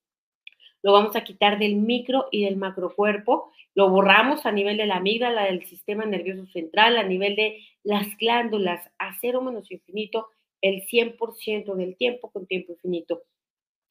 lo 0.81 0.93
vamos 0.93 1.15
a 1.15 1.23
quitar 1.23 1.59
del 1.59 1.75
micro 1.75 2.27
y 2.31 2.45
del 2.45 2.55
macrocuerpo, 2.55 3.51
lo 3.75 3.89
borramos 3.89 4.45
a 4.45 4.51
nivel 4.51 4.77
de 4.77 4.85
la 4.85 4.97
amígdala, 4.97 5.45
del 5.45 5.65
sistema 5.65 6.05
nervioso 6.05 6.45
central, 6.47 6.97
a 6.97 7.03
nivel 7.03 7.35
de 7.35 7.59
las 7.89 8.15
glándulas, 8.17 8.87
a 8.99 9.17
cero 9.19 9.41
menos 9.41 9.71
infinito, 9.71 10.27
el 10.61 10.85
100% 10.85 11.73
del 11.73 11.97
tiempo 11.97 12.29
con 12.29 12.45
tiempo 12.45 12.73
infinito. 12.73 13.23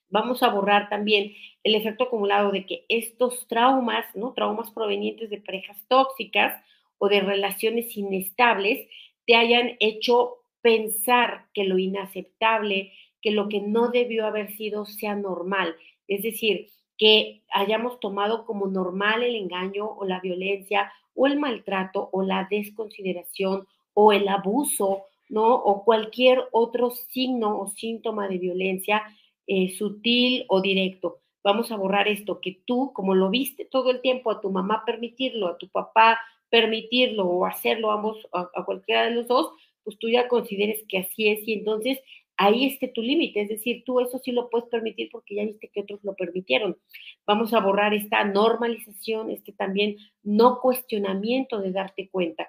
Vamos 0.08 0.44
a 0.44 0.50
borrar 0.50 0.88
también 0.88 1.32
el 1.64 1.74
efecto 1.74 2.04
acumulado 2.04 2.52
de 2.52 2.64
que 2.64 2.84
estos 2.88 3.48
traumas, 3.48 4.06
¿no? 4.14 4.34
Traumas 4.34 4.70
provenientes 4.70 5.30
de 5.30 5.40
parejas 5.40 5.84
tóxicas 5.88 6.62
o 6.98 7.08
de 7.08 7.22
relaciones 7.22 7.96
inestables, 7.96 8.88
te 9.26 9.34
hayan 9.34 9.76
hecho 9.80 10.36
pensar 10.60 11.46
que 11.52 11.64
lo 11.64 11.76
inaceptable, 11.76 12.92
que 13.20 13.32
lo 13.32 13.48
que 13.48 13.60
no 13.60 13.88
debió 13.88 14.26
haber 14.26 14.56
sido 14.56 14.86
sea 14.86 15.16
normal. 15.16 15.74
Es 16.06 16.22
decir, 16.22 16.68
que 16.98 17.42
hayamos 17.50 17.98
tomado 17.98 18.46
como 18.46 18.68
normal 18.68 19.24
el 19.24 19.34
engaño 19.34 19.88
o 19.88 20.04
la 20.04 20.20
violencia 20.20 20.92
o 21.14 21.26
el 21.26 21.36
maltrato 21.36 22.10
o 22.12 22.22
la 22.22 22.46
desconsideración 22.48 23.66
o 24.00 24.12
el 24.12 24.28
abuso, 24.28 25.06
¿no? 25.28 25.56
O 25.56 25.82
cualquier 25.84 26.44
otro 26.52 26.90
signo 26.90 27.58
o 27.58 27.66
síntoma 27.66 28.28
de 28.28 28.38
violencia 28.38 29.02
eh, 29.48 29.74
sutil 29.76 30.44
o 30.46 30.60
directo. 30.60 31.18
Vamos 31.42 31.72
a 31.72 31.76
borrar 31.76 32.06
esto, 32.06 32.40
que 32.40 32.60
tú, 32.64 32.92
como 32.92 33.16
lo 33.16 33.28
viste 33.28 33.64
todo 33.64 33.90
el 33.90 34.00
tiempo, 34.00 34.30
a 34.30 34.40
tu 34.40 34.52
mamá 34.52 34.84
permitirlo, 34.86 35.48
a 35.48 35.58
tu 35.58 35.68
papá 35.68 36.20
permitirlo 36.48 37.26
o 37.26 37.44
hacerlo 37.44 37.90
ambos, 37.90 38.18
a, 38.32 38.48
a 38.54 38.64
cualquiera 38.64 39.06
de 39.06 39.16
los 39.16 39.26
dos, 39.26 39.50
pues 39.82 39.98
tú 39.98 40.08
ya 40.08 40.28
consideres 40.28 40.84
que 40.88 40.98
así 40.98 41.26
es 41.30 41.48
y 41.48 41.54
entonces 41.54 41.98
ahí 42.36 42.66
esté 42.66 42.86
tu 42.86 43.02
límite, 43.02 43.40
es 43.40 43.48
decir, 43.48 43.82
tú 43.84 43.98
eso 43.98 44.20
sí 44.20 44.30
lo 44.30 44.48
puedes 44.48 44.68
permitir 44.68 45.08
porque 45.10 45.34
ya 45.34 45.44
viste 45.44 45.70
que 45.74 45.80
otros 45.80 45.98
lo 46.04 46.14
permitieron. 46.14 46.78
Vamos 47.26 47.52
a 47.52 47.58
borrar 47.58 47.94
esta 47.94 48.22
normalización, 48.22 49.32
este 49.32 49.52
también 49.52 49.96
no 50.22 50.60
cuestionamiento 50.60 51.60
de 51.60 51.72
darte 51.72 52.08
cuenta. 52.10 52.48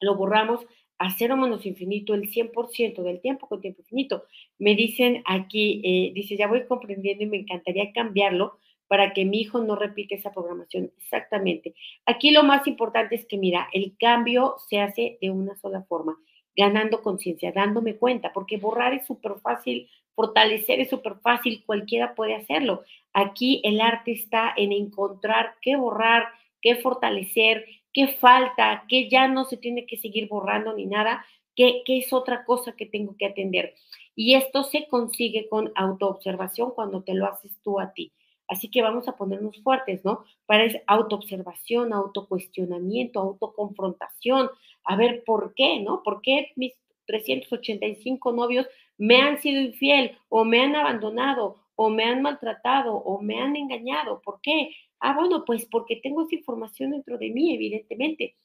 Lo 0.00 0.16
borramos 0.16 0.66
a 0.98 1.10
cero 1.10 1.36
menos 1.36 1.66
infinito 1.66 2.14
el 2.14 2.30
100% 2.30 3.02
del 3.02 3.20
tiempo 3.20 3.48
con 3.48 3.60
tiempo 3.60 3.82
infinito. 3.82 4.24
Me 4.58 4.74
dicen 4.74 5.22
aquí, 5.26 5.82
eh, 5.84 6.12
dice, 6.14 6.36
ya 6.36 6.48
voy 6.48 6.66
comprendiendo 6.66 7.24
y 7.24 7.26
me 7.26 7.38
encantaría 7.38 7.92
cambiarlo 7.92 8.58
para 8.88 9.12
que 9.12 9.24
mi 9.24 9.40
hijo 9.40 9.60
no 9.60 9.76
repita 9.76 10.14
esa 10.14 10.32
programación. 10.32 10.92
Exactamente. 10.98 11.74
Aquí 12.06 12.30
lo 12.30 12.44
más 12.44 12.66
importante 12.66 13.16
es 13.16 13.26
que, 13.26 13.36
mira, 13.36 13.68
el 13.72 13.96
cambio 13.98 14.56
se 14.68 14.80
hace 14.80 15.18
de 15.20 15.30
una 15.30 15.56
sola 15.56 15.82
forma 15.82 16.16
ganando 16.56 17.02
conciencia, 17.02 17.52
dándome 17.52 17.96
cuenta, 17.96 18.32
porque 18.32 18.56
borrar 18.56 18.94
es 18.94 19.06
súper 19.06 19.34
fácil, 19.42 19.90
fortalecer 20.14 20.80
es 20.80 20.88
súper 20.88 21.16
fácil, 21.22 21.62
cualquiera 21.66 22.14
puede 22.14 22.34
hacerlo. 22.34 22.82
Aquí 23.12 23.60
el 23.62 23.80
arte 23.80 24.12
está 24.12 24.54
en 24.56 24.72
encontrar 24.72 25.56
qué 25.60 25.76
borrar, 25.76 26.28
qué 26.62 26.76
fortalecer, 26.76 27.66
qué 27.96 28.08
falta, 28.08 28.84
qué 28.90 29.08
ya 29.08 29.26
no 29.26 29.46
se 29.46 29.56
tiene 29.56 29.86
que 29.86 29.96
seguir 29.96 30.28
borrando 30.28 30.74
ni 30.74 30.84
nada, 30.84 31.24
qué, 31.54 31.82
es 31.86 32.12
otra 32.12 32.44
cosa 32.44 32.72
que 32.72 32.84
tengo 32.84 33.16
que 33.16 33.24
atender. 33.24 33.72
Y 34.14 34.34
esto 34.34 34.64
se 34.64 34.86
consigue 34.86 35.48
con 35.48 35.72
autoobservación 35.74 36.72
cuando 36.72 37.02
te 37.02 37.14
lo 37.14 37.24
haces 37.24 37.58
tú 37.62 37.80
a 37.80 37.94
ti. 37.94 38.12
Así 38.48 38.70
que 38.70 38.82
vamos 38.82 39.08
a 39.08 39.16
ponernos 39.16 39.62
fuertes, 39.62 40.04
¿no? 40.04 40.24
Para 40.44 40.64
esa 40.64 40.80
autoobservación, 40.86 41.94
autocuestionamiento, 41.94 43.18
autoconfrontación, 43.18 44.50
a 44.84 44.96
ver 44.96 45.24
por 45.24 45.54
qué, 45.54 45.80
¿no? 45.80 46.02
¿Por 46.02 46.20
qué 46.20 46.52
mis 46.54 46.74
385 47.06 48.30
novios 48.32 48.66
me 48.98 49.22
han 49.22 49.40
sido 49.40 49.62
infiel 49.62 50.18
o 50.28 50.44
me 50.44 50.60
han 50.60 50.76
abandonado 50.76 51.56
o 51.76 51.88
me 51.88 52.04
han 52.04 52.20
maltratado 52.20 52.94
o 52.94 53.22
me 53.22 53.40
han 53.40 53.56
engañado? 53.56 54.20
¿Por 54.22 54.42
qué? 54.42 54.68
Ah, 55.00 55.14
bueno, 55.14 55.44
pues 55.44 55.66
porque 55.66 55.96
tengo 55.96 56.22
esa 56.22 56.34
información 56.36 56.90
dentro 56.90 57.18
de 57.18 57.30
mí, 57.30 57.54
evidentemente. 57.54 58.36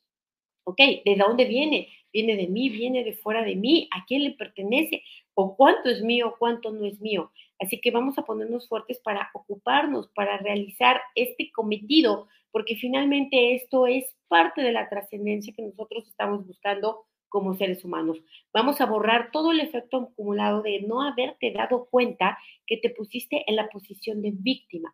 ¿Ok? 0.66 0.78
¿De 1.06 1.16
dónde 1.18 1.46
viene? 1.46 1.90
¿Viene 2.14 2.36
de 2.36 2.48
mí? 2.48 2.70
¿Viene 2.70 3.04
de 3.04 3.14
fuera 3.14 3.44
de 3.44 3.56
mí? 3.56 3.90
¿A 3.92 4.06
quién 4.06 4.24
le 4.24 4.32
pertenece? 4.32 5.04
¿O 5.34 5.56
cuánto 5.56 5.90
es 5.90 6.02
mío? 6.02 6.36
¿Cuánto 6.38 6.72
no 6.72 6.86
es 6.86 7.00
mío? 7.02 7.32
Así 7.60 7.80
que 7.80 7.92
vamos 7.92 8.18
a 8.18 8.24
ponernos 8.24 8.68
fuertes 8.68 9.00
para 9.00 9.30
ocuparnos, 9.34 10.10
para 10.10 10.38
realizar 10.38 11.02
este 11.16 11.52
cometido, 11.52 12.28
porque 12.52 12.76
finalmente 12.76 13.56
esto 13.56 13.88
es 13.88 14.06
parte 14.28 14.62
de 14.62 14.72
la 14.72 14.90
trascendencia 14.90 15.54
que 15.56 15.64
nosotros 15.64 16.08
estamos 16.08 16.46
buscando 16.46 17.06
como 17.32 17.56
seres 17.56 17.84
humanos. 17.86 18.18
Vamos 18.54 18.82
a 18.82 18.86
borrar 18.86 19.32
todo 19.32 19.54
el 19.54 19.62
efecto 19.62 20.12
acumulado 20.12 20.62
de 20.62 20.82
no 20.82 21.02
haberte 21.02 21.52
dado 21.52 21.88
cuenta 21.90 22.38
que 22.68 22.78
te 22.78 22.90
pusiste 22.90 23.44
en 23.48 23.56
la 23.56 23.70
posición 23.70 24.22
de 24.22 24.34
víctima. 24.34 24.94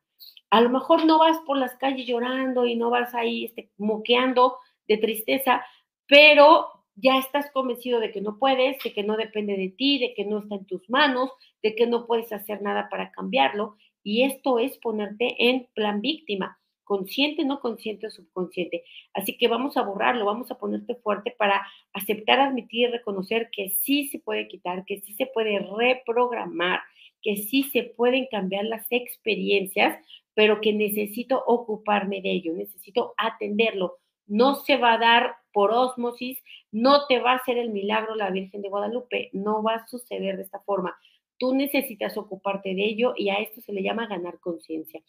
A 0.52 0.62
lo 0.62 0.70
mejor 0.70 1.06
no 1.06 1.18
vas 1.18 1.40
por 1.48 1.58
las 1.58 1.76
calles 1.78 2.06
llorando 2.06 2.68
y 2.68 2.76
no 2.76 2.92
vas 2.92 3.14
ahí 3.16 3.46
este, 3.46 3.72
moqueando 3.78 4.60
de 4.88 4.98
tristeza, 4.98 5.66
pero 6.08 6.68
ya 6.96 7.18
estás 7.18 7.50
convencido 7.52 8.00
de 8.00 8.12
que 8.12 8.22
no 8.22 8.38
puedes, 8.38 8.78
de 8.84 8.94
que 8.94 9.04
no 9.04 9.18
depende 9.18 9.58
de 9.58 9.70
ti, 9.70 9.98
de 9.98 10.14
que 10.14 10.24
no 10.24 10.38
está 10.40 10.56
en 10.56 10.66
tus 10.66 10.88
manos, 10.92 11.32
de 11.64 11.76
que 11.76 11.88
no 11.88 12.06
puedes 12.06 12.32
hacer 12.32 12.62
nada 12.62 12.88
para 12.90 13.12
cambiarlo. 13.12 13.78
Y 14.04 14.24
esto 14.24 14.60
es 14.60 14.78
ponerte 14.78 15.50
en 15.50 15.68
plan 15.74 16.02
víctima 16.02 16.60
consciente, 16.88 17.44
no 17.44 17.60
consciente 17.60 18.08
o 18.08 18.10
subconsciente. 18.10 18.84
Así 19.14 19.38
que 19.38 19.48
vamos 19.48 19.76
a 19.78 19.84
borrarlo, 19.84 20.26
vamos 20.26 20.50
a 20.50 20.58
ponerte 20.58 20.96
fuerte 20.96 21.36
para 21.38 21.68
aceptar, 21.94 22.40
admitir 22.40 22.88
y 22.88 22.92
reconocer 22.92 23.50
que 23.52 23.70
sí 23.70 24.08
se 24.08 24.20
puede 24.20 24.48
quitar, 24.48 24.86
que 24.86 25.02
sí 25.02 25.14
se 25.14 25.26
puede 25.28 25.60
reprogramar, 25.60 26.80
que 27.22 27.36
sí 27.36 27.64
se 27.64 27.84
pueden 27.84 28.28
cambiar 28.32 28.66
las 28.66 28.88
experiencias, 28.90 30.00
pero 30.34 30.62
que 30.62 30.72
necesito 30.72 31.44
ocuparme 31.46 32.22
de 32.22 32.32
ello, 32.32 32.54
necesito 32.54 33.14
atenderlo. 33.18 33.98
No 34.26 34.56
se 34.56 34.78
va 34.78 34.94
a 34.94 34.98
dar 34.98 35.36
por 35.52 35.72
osmosis, 35.72 36.42
no 36.72 37.06
te 37.08 37.20
va 37.20 37.34
a 37.34 37.38
hacer 37.38 37.58
el 37.58 37.72
milagro 37.72 38.16
la 38.16 38.30
Virgen 38.30 38.62
de 38.62 38.70
Guadalupe, 38.70 39.30
no 39.34 39.62
va 39.62 39.76
a 39.76 39.88
suceder 39.88 40.38
de 40.38 40.44
esta 40.44 40.60
forma. 40.62 40.96
Tú 41.38 41.54
necesitas 41.54 42.18
ocuparte 42.18 42.74
de 42.76 42.86
ello 42.86 43.14
y 43.16 43.30
a 43.30 43.36
esto 43.36 43.62
se 43.62 43.74
le 43.74 43.84
llama 43.84 44.08
ganar 44.08 44.40
conciencia. 44.40 45.02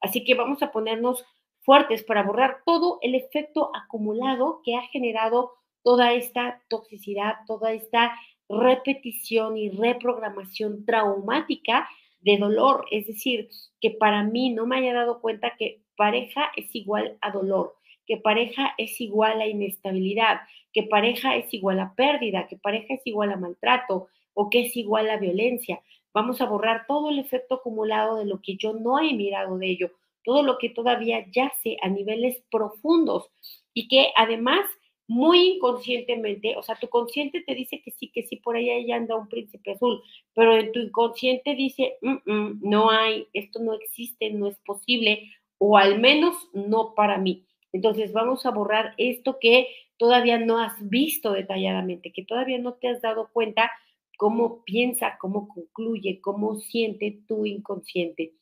Así 0.00 0.24
que 0.24 0.34
vamos 0.34 0.62
a 0.62 0.72
ponernos 0.72 1.24
fuertes 1.62 2.02
para 2.04 2.22
borrar 2.22 2.58
todo 2.64 2.98
el 3.02 3.14
efecto 3.14 3.70
acumulado 3.74 4.60
que 4.64 4.76
ha 4.76 4.82
generado 4.82 5.52
toda 5.82 6.12
esta 6.12 6.62
toxicidad, 6.68 7.34
toda 7.46 7.72
esta 7.72 8.18
repetición 8.48 9.56
y 9.56 9.70
reprogramación 9.70 10.84
traumática 10.84 11.88
de 12.20 12.38
dolor. 12.38 12.86
Es 12.90 13.06
decir, 13.06 13.48
que 13.80 13.90
para 13.90 14.22
mí 14.22 14.50
no 14.50 14.66
me 14.66 14.78
haya 14.78 14.94
dado 14.94 15.20
cuenta 15.20 15.54
que 15.56 15.82
pareja 15.96 16.50
es 16.56 16.74
igual 16.74 17.18
a 17.20 17.30
dolor, 17.30 17.76
que 18.06 18.16
pareja 18.16 18.74
es 18.78 19.00
igual 19.00 19.40
a 19.40 19.46
inestabilidad, 19.46 20.40
que 20.72 20.84
pareja 20.84 21.36
es 21.36 21.52
igual 21.52 21.80
a 21.80 21.94
pérdida, 21.94 22.46
que 22.46 22.56
pareja 22.56 22.94
es 22.94 23.02
igual 23.04 23.32
a 23.32 23.36
maltrato, 23.36 24.08
o 24.36 24.50
que 24.50 24.66
es 24.66 24.76
igual 24.76 25.08
a 25.08 25.16
violencia. 25.16 25.80
Vamos 26.12 26.40
a 26.40 26.46
borrar 26.46 26.84
todo 26.86 27.08
el 27.10 27.18
efecto 27.18 27.56
acumulado 27.56 28.16
de 28.16 28.26
lo 28.26 28.40
que 28.42 28.56
yo 28.56 28.74
no 28.74 28.98
he 29.00 29.14
mirado 29.14 29.58
de 29.58 29.70
ello, 29.70 29.90
todo 30.24 30.42
lo 30.42 30.58
que 30.58 30.68
todavía 30.68 31.24
yace 31.32 31.78
a 31.82 31.88
niveles 31.88 32.42
profundos 32.50 33.30
y 33.72 33.88
que 33.88 34.12
además 34.14 34.66
muy 35.08 35.54
inconscientemente, 35.54 36.56
o 36.56 36.62
sea, 36.62 36.74
tu 36.76 36.88
consciente 36.88 37.40
te 37.40 37.54
dice 37.54 37.80
que 37.80 37.92
sí, 37.92 38.08
que 38.08 38.24
sí, 38.24 38.36
por 38.36 38.56
ahí 38.56 38.90
anda 38.90 39.16
un 39.16 39.28
príncipe 39.28 39.72
azul, 39.72 40.02
pero 40.34 40.56
en 40.56 40.72
tu 40.72 40.80
inconsciente 40.80 41.54
dice, 41.54 41.96
mm, 42.02 42.30
mm, 42.30 42.60
no 42.62 42.90
hay, 42.90 43.28
esto 43.32 43.60
no 43.60 43.74
existe, 43.74 44.30
no 44.30 44.48
es 44.48 44.58
posible, 44.66 45.30
o 45.58 45.78
al 45.78 46.00
menos 46.00 46.34
no 46.52 46.94
para 46.94 47.18
mí. 47.18 47.44
Entonces 47.72 48.12
vamos 48.12 48.46
a 48.46 48.50
borrar 48.50 48.94
esto 48.98 49.38
que 49.40 49.68
todavía 49.96 50.38
no 50.38 50.58
has 50.58 50.74
visto 50.88 51.32
detalladamente, 51.32 52.12
que 52.12 52.24
todavía 52.24 52.58
no 52.58 52.74
te 52.74 52.88
has 52.88 53.00
dado 53.00 53.30
cuenta 53.32 53.70
cómo 54.16 54.64
piensa, 54.64 55.18
cómo 55.18 55.48
concluye, 55.48 56.20
cómo 56.20 56.56
siente 56.56 57.20
tu 57.26 57.46
inconsciente. 57.46 58.34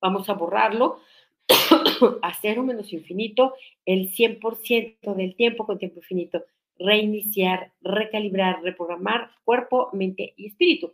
Vamos 0.00 0.28
a 0.28 0.34
borrarlo 0.34 1.00
a 2.22 2.34
cero 2.40 2.62
menos 2.62 2.92
infinito 2.92 3.54
el 3.84 4.10
100% 4.12 5.14
del 5.14 5.34
tiempo 5.34 5.66
con 5.66 5.78
tiempo 5.78 5.98
infinito. 5.98 6.44
Reiniciar, 6.78 7.72
recalibrar, 7.80 8.62
reprogramar 8.62 9.32
cuerpo, 9.44 9.90
mente 9.92 10.34
y 10.36 10.46
espíritu. 10.46 10.92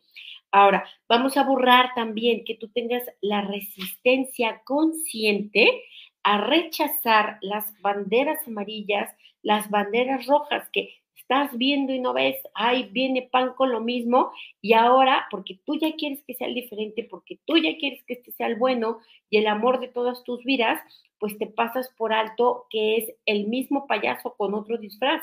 Ahora, 0.51 0.89
vamos 1.09 1.37
a 1.37 1.43
borrar 1.43 1.91
también 1.95 2.45
que 2.45 2.55
tú 2.55 2.69
tengas 2.69 3.03
la 3.21 3.43
resistencia 3.43 4.63
consciente 4.65 5.83
a 6.23 6.41
rechazar 6.41 7.39
las 7.43 7.67
banderas 7.83 8.39
amarillas, 8.47 9.11
las 9.43 9.69
banderas 9.69 10.27
rojas, 10.27 10.69
que 10.73 11.03
estás 11.25 11.57
viendo 11.57 11.93
y 11.93 12.01
no 12.01 12.13
ves, 12.13 12.37
ay, 12.55 12.89
viene 12.93 13.29
pan 13.33 13.55
con 13.55 13.73
lo 13.73 13.81
mismo, 13.81 14.31
y 14.61 14.75
ahora, 14.75 15.27
porque 15.31 15.59
tú 15.65 15.77
ya 15.77 15.95
quieres 15.97 16.23
que 16.27 16.35
sea 16.35 16.47
el 16.47 16.55
diferente, 16.55 17.05
porque 17.05 17.39
tú 17.47 17.57
ya 17.57 17.77
quieres 17.79 18.05
que 18.05 18.15
este 18.15 18.33
sea 18.33 18.47
el 18.47 18.57
bueno 18.57 18.99
y 19.31 19.39
el 19.39 19.47
amor 19.47 19.81
de 19.81 19.89
todas 19.89 20.23
tus 20.25 20.45
vidas, 20.45 20.81
pues 21.19 21.39
te 21.39 21.47
pasas 21.47 21.89
por 21.97 22.13
alto 22.13 22.67
que 22.69 22.97
es 22.97 23.15
el 23.25 23.49
mismo 23.49 23.87
payaso 23.87 24.35
con 24.37 24.53
otro 24.55 24.77
disfraz. 24.77 25.23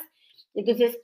Entonces, 0.56 1.00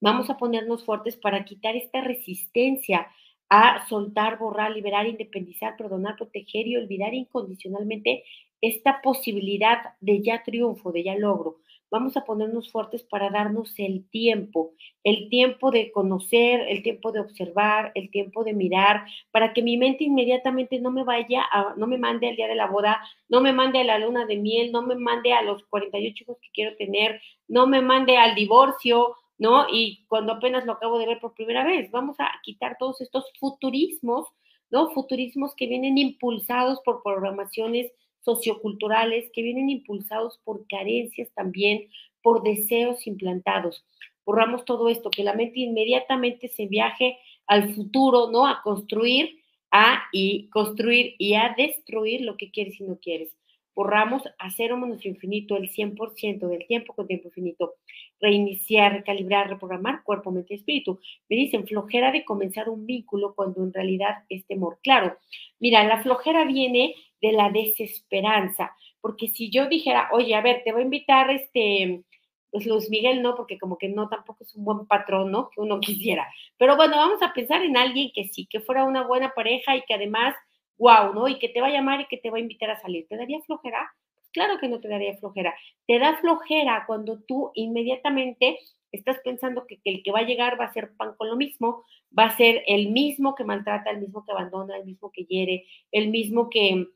vamos 0.00 0.28
a 0.28 0.36
ponernos 0.36 0.84
fuertes 0.84 1.16
para 1.16 1.44
quitar 1.44 1.74
esta 1.76 2.02
resistencia 2.02 3.08
a 3.48 3.88
soltar, 3.88 4.38
borrar, 4.38 4.72
liberar, 4.72 5.06
independizar, 5.06 5.76
perdonar, 5.76 6.16
proteger 6.16 6.66
y 6.66 6.76
olvidar 6.76 7.14
incondicionalmente 7.14 8.24
esta 8.60 9.00
posibilidad 9.00 9.78
de 10.00 10.22
ya 10.22 10.42
triunfo, 10.42 10.92
de 10.92 11.04
ya 11.04 11.14
logro 11.14 11.60
vamos 11.90 12.16
a 12.16 12.24
ponernos 12.24 12.70
fuertes 12.70 13.02
para 13.02 13.30
darnos 13.30 13.74
el 13.78 14.08
tiempo, 14.10 14.72
el 15.04 15.28
tiempo 15.28 15.70
de 15.70 15.90
conocer, 15.90 16.60
el 16.68 16.82
tiempo 16.82 17.12
de 17.12 17.20
observar, 17.20 17.92
el 17.94 18.10
tiempo 18.10 18.44
de 18.44 18.52
mirar, 18.52 19.04
para 19.30 19.52
que 19.52 19.62
mi 19.62 19.76
mente 19.76 20.04
inmediatamente 20.04 20.80
no 20.80 20.90
me 20.90 21.04
vaya, 21.04 21.44
a, 21.50 21.74
no 21.76 21.86
me 21.86 21.98
mande 21.98 22.28
al 22.28 22.36
día 22.36 22.48
de 22.48 22.54
la 22.54 22.66
boda, 22.66 23.00
no 23.28 23.40
me 23.40 23.52
mande 23.52 23.80
a 23.80 23.84
la 23.84 23.98
luna 23.98 24.26
de 24.26 24.36
miel, 24.36 24.72
no 24.72 24.82
me 24.82 24.96
mande 24.96 25.32
a 25.32 25.42
los 25.42 25.64
48 25.66 26.24
hijos 26.24 26.38
que 26.40 26.50
quiero 26.52 26.76
tener, 26.76 27.20
no 27.46 27.66
me 27.66 27.80
mande 27.80 28.16
al 28.16 28.34
divorcio, 28.34 29.16
¿no? 29.38 29.66
Y 29.70 30.04
cuando 30.08 30.32
apenas 30.32 30.66
lo 30.66 30.72
acabo 30.72 30.98
de 30.98 31.06
ver 31.06 31.20
por 31.20 31.34
primera 31.34 31.64
vez, 31.64 31.90
vamos 31.90 32.18
a 32.18 32.30
quitar 32.42 32.76
todos 32.78 33.00
estos 33.00 33.24
futurismos, 33.38 34.26
¿no? 34.70 34.90
Futurismos 34.90 35.54
que 35.54 35.66
vienen 35.66 35.96
impulsados 35.96 36.80
por 36.84 37.02
programaciones 37.02 37.90
socioculturales 38.20 39.30
que 39.32 39.42
vienen 39.42 39.70
impulsados 39.70 40.40
por 40.44 40.66
carencias 40.68 41.30
también, 41.34 41.88
por 42.22 42.42
deseos 42.42 43.06
implantados. 43.06 43.84
Borramos 44.24 44.64
todo 44.64 44.88
esto, 44.88 45.10
que 45.10 45.24
la 45.24 45.34
mente 45.34 45.60
inmediatamente 45.60 46.48
se 46.48 46.66
viaje 46.66 47.18
al 47.46 47.74
futuro, 47.74 48.30
¿no? 48.30 48.46
A 48.46 48.60
construir, 48.62 49.40
a 49.70 50.02
y 50.12 50.48
construir 50.50 51.14
y 51.18 51.34
a 51.34 51.54
destruir 51.56 52.22
lo 52.22 52.36
que 52.36 52.50
quieres 52.50 52.80
y 52.80 52.84
no 52.84 52.98
quieres. 52.98 53.34
Borramos 53.78 54.24
a 54.40 54.50
cero 54.50 54.76
menos 54.76 55.06
infinito 55.06 55.56
el 55.56 55.70
100% 55.70 56.48
del 56.48 56.66
tiempo 56.66 56.94
con 56.94 57.06
tiempo 57.06 57.28
infinito. 57.28 57.74
Reiniciar, 58.20 58.92
recalibrar, 58.92 59.48
reprogramar 59.48 60.02
cuerpo, 60.02 60.32
mente 60.32 60.54
y 60.54 60.56
espíritu. 60.56 60.98
Me 61.28 61.36
dicen 61.36 61.64
flojera 61.64 62.10
de 62.10 62.24
comenzar 62.24 62.68
un 62.68 62.86
vínculo 62.86 63.34
cuando 63.36 63.62
en 63.62 63.72
realidad 63.72 64.24
es 64.28 64.44
temor. 64.46 64.80
Claro, 64.82 65.16
mira, 65.60 65.84
la 65.84 66.02
flojera 66.02 66.44
viene 66.44 66.96
de 67.20 67.32
la 67.32 67.50
desesperanza, 67.50 68.74
porque 69.00 69.28
si 69.28 69.50
yo 69.50 69.68
dijera, 69.68 70.08
oye, 70.12 70.34
a 70.34 70.40
ver, 70.40 70.62
te 70.64 70.72
voy 70.72 70.82
a 70.82 70.84
invitar 70.84 71.30
este, 71.30 72.02
pues 72.50 72.66
Luis 72.66 72.88
Miguel 72.90 73.22
no, 73.22 73.34
porque 73.34 73.58
como 73.58 73.78
que 73.78 73.88
no, 73.88 74.08
tampoco 74.08 74.44
es 74.44 74.54
un 74.54 74.64
buen 74.64 74.86
patrón, 74.86 75.30
¿no? 75.30 75.50
Que 75.50 75.60
uno 75.60 75.80
quisiera. 75.80 76.26
Pero 76.56 76.76
bueno, 76.76 76.96
vamos 76.96 77.22
a 77.22 77.32
pensar 77.32 77.62
en 77.62 77.76
alguien 77.76 78.10
que 78.14 78.28
sí, 78.28 78.46
que 78.46 78.60
fuera 78.60 78.84
una 78.84 79.06
buena 79.06 79.32
pareja 79.34 79.76
y 79.76 79.82
que 79.82 79.94
además, 79.94 80.34
wow, 80.78 81.12
¿no? 81.14 81.28
Y 81.28 81.38
que 81.38 81.48
te 81.48 81.60
va 81.60 81.68
a 81.68 81.72
llamar 81.72 82.00
y 82.00 82.06
que 82.06 82.18
te 82.18 82.30
va 82.30 82.38
a 82.38 82.40
invitar 82.40 82.70
a 82.70 82.80
salir. 82.80 83.06
¿Te 83.08 83.16
daría 83.16 83.40
flojera? 83.40 83.92
Pues 84.14 84.28
claro 84.32 84.58
que 84.58 84.68
no 84.68 84.80
te 84.80 84.88
daría 84.88 85.16
flojera. 85.16 85.54
Te 85.86 85.98
da 85.98 86.16
flojera 86.18 86.84
cuando 86.86 87.20
tú 87.20 87.50
inmediatamente 87.54 88.58
estás 88.90 89.18
pensando 89.22 89.66
que, 89.66 89.80
que, 89.82 89.90
el 89.90 90.02
que 90.02 90.12
va 90.12 90.20
a 90.20 90.26
llegar 90.26 90.58
va 90.58 90.64
a 90.64 90.72
ser 90.72 90.96
pan 90.96 91.14
con 91.18 91.28
lo 91.28 91.36
mismo, 91.36 91.84
va 92.18 92.24
a 92.24 92.36
ser 92.36 92.62
el 92.66 92.90
mismo 92.90 93.34
que 93.34 93.44
maltrata, 93.44 93.90
el 93.90 94.00
mismo 94.00 94.24
que 94.24 94.32
abandona, 94.32 94.78
el 94.78 94.86
mismo 94.86 95.12
que 95.12 95.24
hiere, 95.24 95.66
el 95.92 96.08
mismo 96.08 96.48
que, 96.48 96.86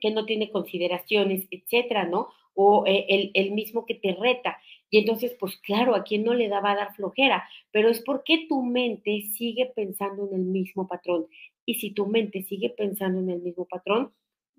que 0.00 0.10
no 0.10 0.26
tiene 0.26 0.50
consideraciones, 0.50 1.46
etcétera, 1.50 2.04
¿no? 2.04 2.28
O 2.54 2.84
eh, 2.86 3.30
el, 3.34 3.52
mismo 3.52 3.86
que 3.86 3.94
te 3.94 4.14
reta. 4.14 4.58
Y 4.90 4.98
entonces, 4.98 5.36
pues 5.38 5.56
claro, 5.58 5.94
a 5.94 6.02
quien 6.02 6.24
no 6.24 6.34
le 6.34 6.48
da 6.48 6.60
va 6.60 6.72
a 6.72 6.76
dar 6.76 6.94
flojera, 6.94 7.48
pero 7.70 7.88
es 7.88 8.00
porque 8.00 8.46
tu 8.48 8.62
mente 8.62 9.22
sigue 9.32 9.66
pensando 9.74 10.26
en 10.28 10.34
el 10.34 10.46
mismo 10.46 10.88
patrón. 10.88 11.26
Y 11.64 11.74
si 11.74 11.92
tu 11.92 12.06
mente 12.06 12.42
sigue 12.42 12.70
pensando 12.70 13.20
en 13.20 13.30
el 13.30 13.40
mismo 13.40 13.66
patrón, 13.66 14.12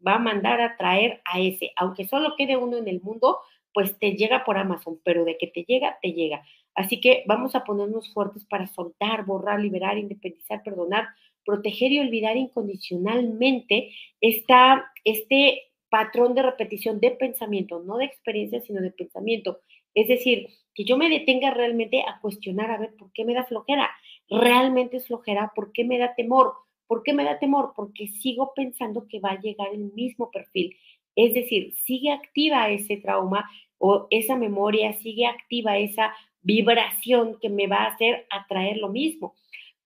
va 0.05 0.15
a 0.15 0.19
mandar 0.19 0.61
a 0.61 0.77
traer 0.77 1.21
a 1.25 1.39
ese, 1.39 1.71
aunque 1.75 2.07
solo 2.07 2.35
quede 2.37 2.57
uno 2.57 2.77
en 2.77 2.87
el 2.87 3.01
mundo, 3.01 3.39
pues 3.73 3.97
te 3.99 4.13
llega 4.13 4.43
por 4.43 4.57
Amazon, 4.57 4.99
pero 5.03 5.25
de 5.25 5.37
que 5.37 5.47
te 5.47 5.63
llega, 5.63 5.97
te 6.01 6.13
llega. 6.13 6.43
Así 6.75 7.01
que 7.01 7.23
vamos 7.27 7.55
a 7.55 7.63
ponernos 7.63 8.13
fuertes 8.13 8.45
para 8.45 8.67
soltar, 8.67 9.25
borrar, 9.25 9.59
liberar, 9.59 9.97
independizar, 9.97 10.63
perdonar, 10.63 11.07
proteger 11.45 11.91
y 11.91 11.99
olvidar 11.99 12.37
incondicionalmente 12.37 13.91
esta, 14.19 14.91
este 15.03 15.63
patrón 15.89 16.33
de 16.35 16.43
repetición 16.43 16.99
de 16.99 17.11
pensamiento, 17.11 17.81
no 17.81 17.97
de 17.97 18.05
experiencia, 18.05 18.61
sino 18.61 18.81
de 18.81 18.91
pensamiento. 18.91 19.59
Es 19.93 20.07
decir, 20.07 20.47
que 20.73 20.85
yo 20.85 20.97
me 20.97 21.09
detenga 21.09 21.51
realmente 21.51 22.01
a 22.01 22.19
cuestionar, 22.21 22.71
a 22.71 22.77
ver, 22.77 22.95
¿por 22.97 23.11
qué 23.11 23.25
me 23.25 23.33
da 23.33 23.43
flojera? 23.43 23.89
¿Realmente 24.29 24.97
es 24.97 25.07
flojera? 25.07 25.51
¿Por 25.55 25.71
qué 25.73 25.83
me 25.83 25.97
da 25.97 26.15
temor? 26.15 26.53
¿Por 26.87 27.03
qué 27.03 27.13
me 27.13 27.23
da 27.23 27.39
temor? 27.39 27.73
Porque 27.75 28.07
sigo 28.07 28.53
pensando 28.55 29.07
que 29.07 29.19
va 29.19 29.31
a 29.31 29.41
llegar 29.41 29.67
el 29.73 29.91
mismo 29.93 30.31
perfil. 30.31 30.75
Es 31.15 31.33
decir, 31.33 31.73
sigue 31.83 32.11
activa 32.11 32.69
ese 32.69 32.97
trauma 32.97 33.49
o 33.77 34.07
esa 34.09 34.35
memoria, 34.35 34.93
sigue 34.93 35.25
activa 35.25 35.77
esa 35.77 36.13
vibración 36.41 37.37
que 37.41 37.49
me 37.49 37.67
va 37.67 37.83
a 37.83 37.87
hacer 37.87 38.25
atraer 38.29 38.77
lo 38.77 38.89
mismo. 38.89 39.35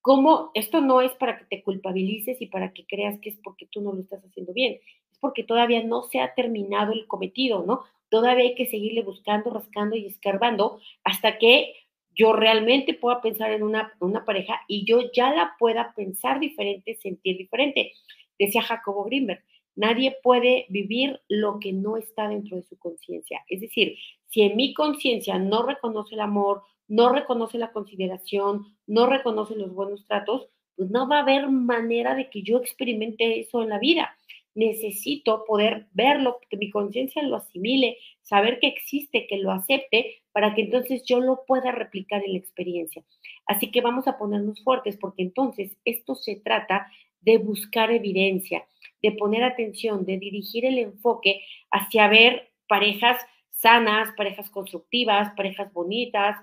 Como 0.05 0.51
esto 0.53 0.81
no 0.81 1.01
es 1.01 1.11
para 1.13 1.35
que 1.39 1.45
te 1.45 1.63
culpabilices 1.63 2.39
y 2.39 2.45
para 2.45 2.73
que 2.73 2.85
creas 2.85 3.19
que 3.21 3.29
es 3.29 3.39
porque 3.43 3.65
tú 3.65 3.81
no 3.81 3.91
lo 3.91 4.01
estás 4.01 4.23
haciendo 4.23 4.53
bien, 4.53 4.73
es 5.11 5.17
porque 5.17 5.43
todavía 5.43 5.83
no 5.83 6.03
se 6.03 6.19
ha 6.19 6.35
terminado 6.35 6.93
el 6.93 7.07
cometido, 7.07 7.65
¿no? 7.65 7.85
Todavía 8.09 8.43
hay 8.43 8.53
que 8.53 8.67
seguirle 8.67 9.01
buscando, 9.01 9.49
rascando 9.49 9.95
y 9.95 10.05
escarbando 10.05 10.79
hasta 11.03 11.39
que 11.39 11.73
yo 12.13 12.33
realmente 12.33 12.93
pueda 12.93 13.19
pensar 13.19 13.49
en 13.49 13.63
una, 13.63 13.93
una 13.99 14.23
pareja 14.25 14.61
y 14.67 14.85
yo 14.85 15.11
ya 15.11 15.33
la 15.33 15.55
pueda 15.57 15.95
pensar 15.95 16.39
diferente, 16.39 16.93
sentir 17.01 17.39
diferente. 17.39 17.93
Decía 18.37 18.61
Jacobo 18.61 19.05
Grimberg, 19.05 19.43
nadie 19.75 20.15
puede 20.21 20.67
vivir 20.69 21.19
lo 21.29 21.59
que 21.59 21.73
no 21.73 21.97
está 21.97 22.27
dentro 22.29 22.57
de 22.57 22.63
su 22.63 22.77
conciencia. 22.77 23.43
Es 23.49 23.59
decir, 23.59 23.97
si 24.27 24.43
en 24.43 24.55
mi 24.55 24.75
conciencia 24.75 25.39
no 25.39 25.65
reconoce 25.65 26.13
el 26.13 26.21
amor, 26.21 26.61
no 26.87 27.11
reconoce 27.11 27.57
la 27.57 27.71
consideración, 27.71 28.77
no 28.87 29.07
reconoce 29.07 29.55
los 29.55 29.73
buenos 29.73 30.05
tratos, 30.05 30.47
pues 30.75 30.89
no 30.89 31.07
va 31.07 31.17
a 31.17 31.21
haber 31.21 31.49
manera 31.49 32.15
de 32.15 32.29
que 32.29 32.41
yo 32.41 32.57
experimente 32.57 33.39
eso 33.39 33.61
en 33.61 33.69
la 33.69 33.79
vida. 33.79 34.15
Necesito 34.53 35.43
poder 35.45 35.87
verlo, 35.93 36.39
que 36.49 36.57
mi 36.57 36.69
conciencia 36.69 37.21
lo 37.23 37.37
asimile, 37.37 37.97
saber 38.21 38.59
que 38.59 38.67
existe, 38.67 39.27
que 39.27 39.37
lo 39.37 39.51
acepte, 39.51 40.21
para 40.31 40.53
que 40.53 40.61
entonces 40.61 41.03
yo 41.05 41.19
lo 41.19 41.43
pueda 41.45 41.71
replicar 41.71 42.23
en 42.23 42.33
la 42.33 42.39
experiencia. 42.39 43.03
Así 43.45 43.71
que 43.71 43.81
vamos 43.81 44.07
a 44.07 44.17
ponernos 44.17 44.63
fuertes, 44.63 44.97
porque 44.97 45.23
entonces 45.23 45.77
esto 45.85 46.15
se 46.15 46.37
trata 46.37 46.87
de 47.21 47.37
buscar 47.37 47.91
evidencia, 47.91 48.65
de 49.01 49.11
poner 49.13 49.43
atención, 49.43 50.05
de 50.05 50.17
dirigir 50.17 50.65
el 50.65 50.77
enfoque 50.77 51.41
hacia 51.71 52.07
ver 52.07 52.51
parejas 52.67 53.17
sanas, 53.51 54.13
parejas 54.15 54.49
constructivas, 54.49 55.31
parejas 55.35 55.71
bonitas, 55.73 56.37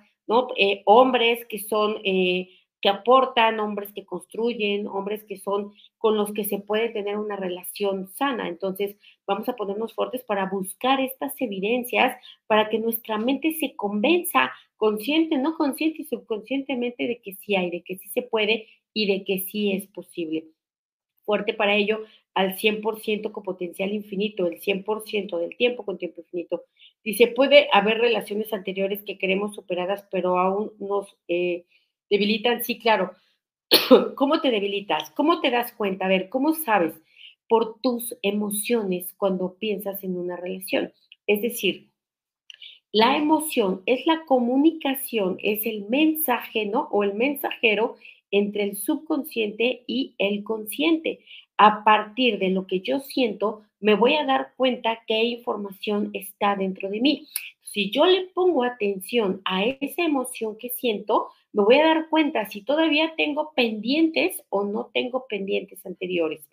Eh, 0.57 0.83
hombres 0.87 1.45
que 1.47 1.59
son, 1.59 1.99
eh, 2.05 2.49
que 2.81 2.89
aportan, 2.89 3.61
hombres 3.61 3.93
que 3.93 4.05
construyen, 4.05 4.87
hombres 4.89 5.23
que 5.25 5.37
son 5.39 5.73
con 5.99 6.17
los 6.17 6.33
que 6.33 6.45
se 6.45 6.59
puede 6.59 6.89
tener 6.91 7.17
una 7.17 7.37
relación 7.37 8.09
sana. 8.09 8.49
Entonces, 8.49 8.97
vamos 9.27 9.49
a 9.49 9.55
ponernos 9.57 9.95
fuertes 9.95 10.25
para 10.25 10.47
buscar 10.47 11.01
estas 11.01 11.35
evidencias 11.41 12.17
para 12.47 12.69
que 12.69 12.79
nuestra 12.81 13.19
mente 13.19 13.55
se 13.61 13.77
convenza, 13.77 14.51
consciente, 14.77 15.39
no 15.39 15.57
consciente 15.57 16.03
y 16.03 16.05
subconscientemente, 16.07 17.07
de 17.07 17.21
que 17.21 17.35
sí 17.37 17.55
hay, 17.57 17.71
de 17.71 17.83
que 17.83 17.97
sí 17.99 18.09
se 18.09 18.23
puede 18.23 18.67
y 18.93 19.07
de 19.07 19.25
que 19.25 19.47
sí 19.51 19.73
es 19.73 19.87
posible. 19.89 20.47
Fuerte 21.25 21.55
para 21.55 21.77
ello 21.77 22.05
al 22.35 22.57
100% 22.59 23.33
con 23.33 23.43
potencial 23.45 23.93
infinito, 23.93 24.47
el 24.47 24.61
100% 24.61 25.39
del 25.39 25.57
tiempo 25.57 25.85
con 25.85 25.99
tiempo 25.99 26.21
infinito. 26.23 26.65
Dice, 27.05 27.27
puede 27.29 27.69
haber 27.73 27.99
relaciones 27.99 28.53
anteriores 28.53 29.03
que 29.03 29.19
queremos 29.19 29.55
superadas, 29.55 30.07
pero 30.11 30.39
aún 30.39 30.73
nos 30.79 31.17
eh, 31.29 31.67
debilitan. 32.09 32.63
Sí, 32.63 32.79
claro. 32.79 33.13
¿Cómo 34.17 34.41
te 34.41 34.51
debilitas? 34.51 35.11
¿Cómo 35.13 35.41
te 35.41 35.51
das 35.51 35.73
cuenta? 35.73 36.07
A 36.07 36.09
ver, 36.09 36.29
¿cómo 36.29 36.55
sabes? 36.55 36.95
Por 37.49 37.81
tus 37.81 38.17
emociones 38.23 39.13
cuando 39.17 39.55
piensas 39.59 40.05
en 40.05 40.17
una 40.17 40.37
relación. 40.37 40.93
Es 41.27 41.43
decir, 41.43 41.91
la 42.93 43.17
emoción 43.17 43.83
es 43.87 44.07
la 44.07 44.25
comunicación, 44.27 45.39
es 45.43 45.65
el 45.65 45.89
mensaje, 45.89 46.67
¿no? 46.67 46.89
O 46.93 47.03
el 47.05 47.15
mensajero 47.15 47.97
entre 48.31 48.65
el 48.65 48.77
subconsciente 48.77 49.85
y 49.87 50.15
el 50.19 50.45
consciente 50.45 51.21
a 51.57 51.85
partir 51.85 52.39
de 52.39 52.51
lo 52.51 52.67
que 52.67 52.81
yo 52.81 53.01
siento, 53.01 53.63
me 53.83 53.97
voy 53.97 54.15
a 54.15 54.25
dar 54.25 54.55
cuenta 54.57 55.01
qué 55.07 55.25
información 55.25 56.11
está 56.15 56.57
dentro 56.57 56.89
de 56.89 57.01
mí. 57.01 57.29
Si 57.63 57.91
yo 57.91 58.07
le 58.07 58.29
pongo 58.29 58.65
atención 58.65 59.43
a 59.45 59.65
esa 59.65 60.03
emoción 60.03 60.57
que 60.57 60.71
siento, 60.71 61.29
me 61.53 61.65
voy 61.65 61.77
a 61.77 61.87
dar 61.87 62.09
cuenta 62.09 62.47
si 62.47 62.63
todavía 62.63 63.15
tengo 63.17 63.53
pendientes 63.55 64.43
o 64.51 64.65
no 64.65 64.91
tengo 64.95 65.27
pendientes 65.29 65.85
anteriores. 65.85 66.49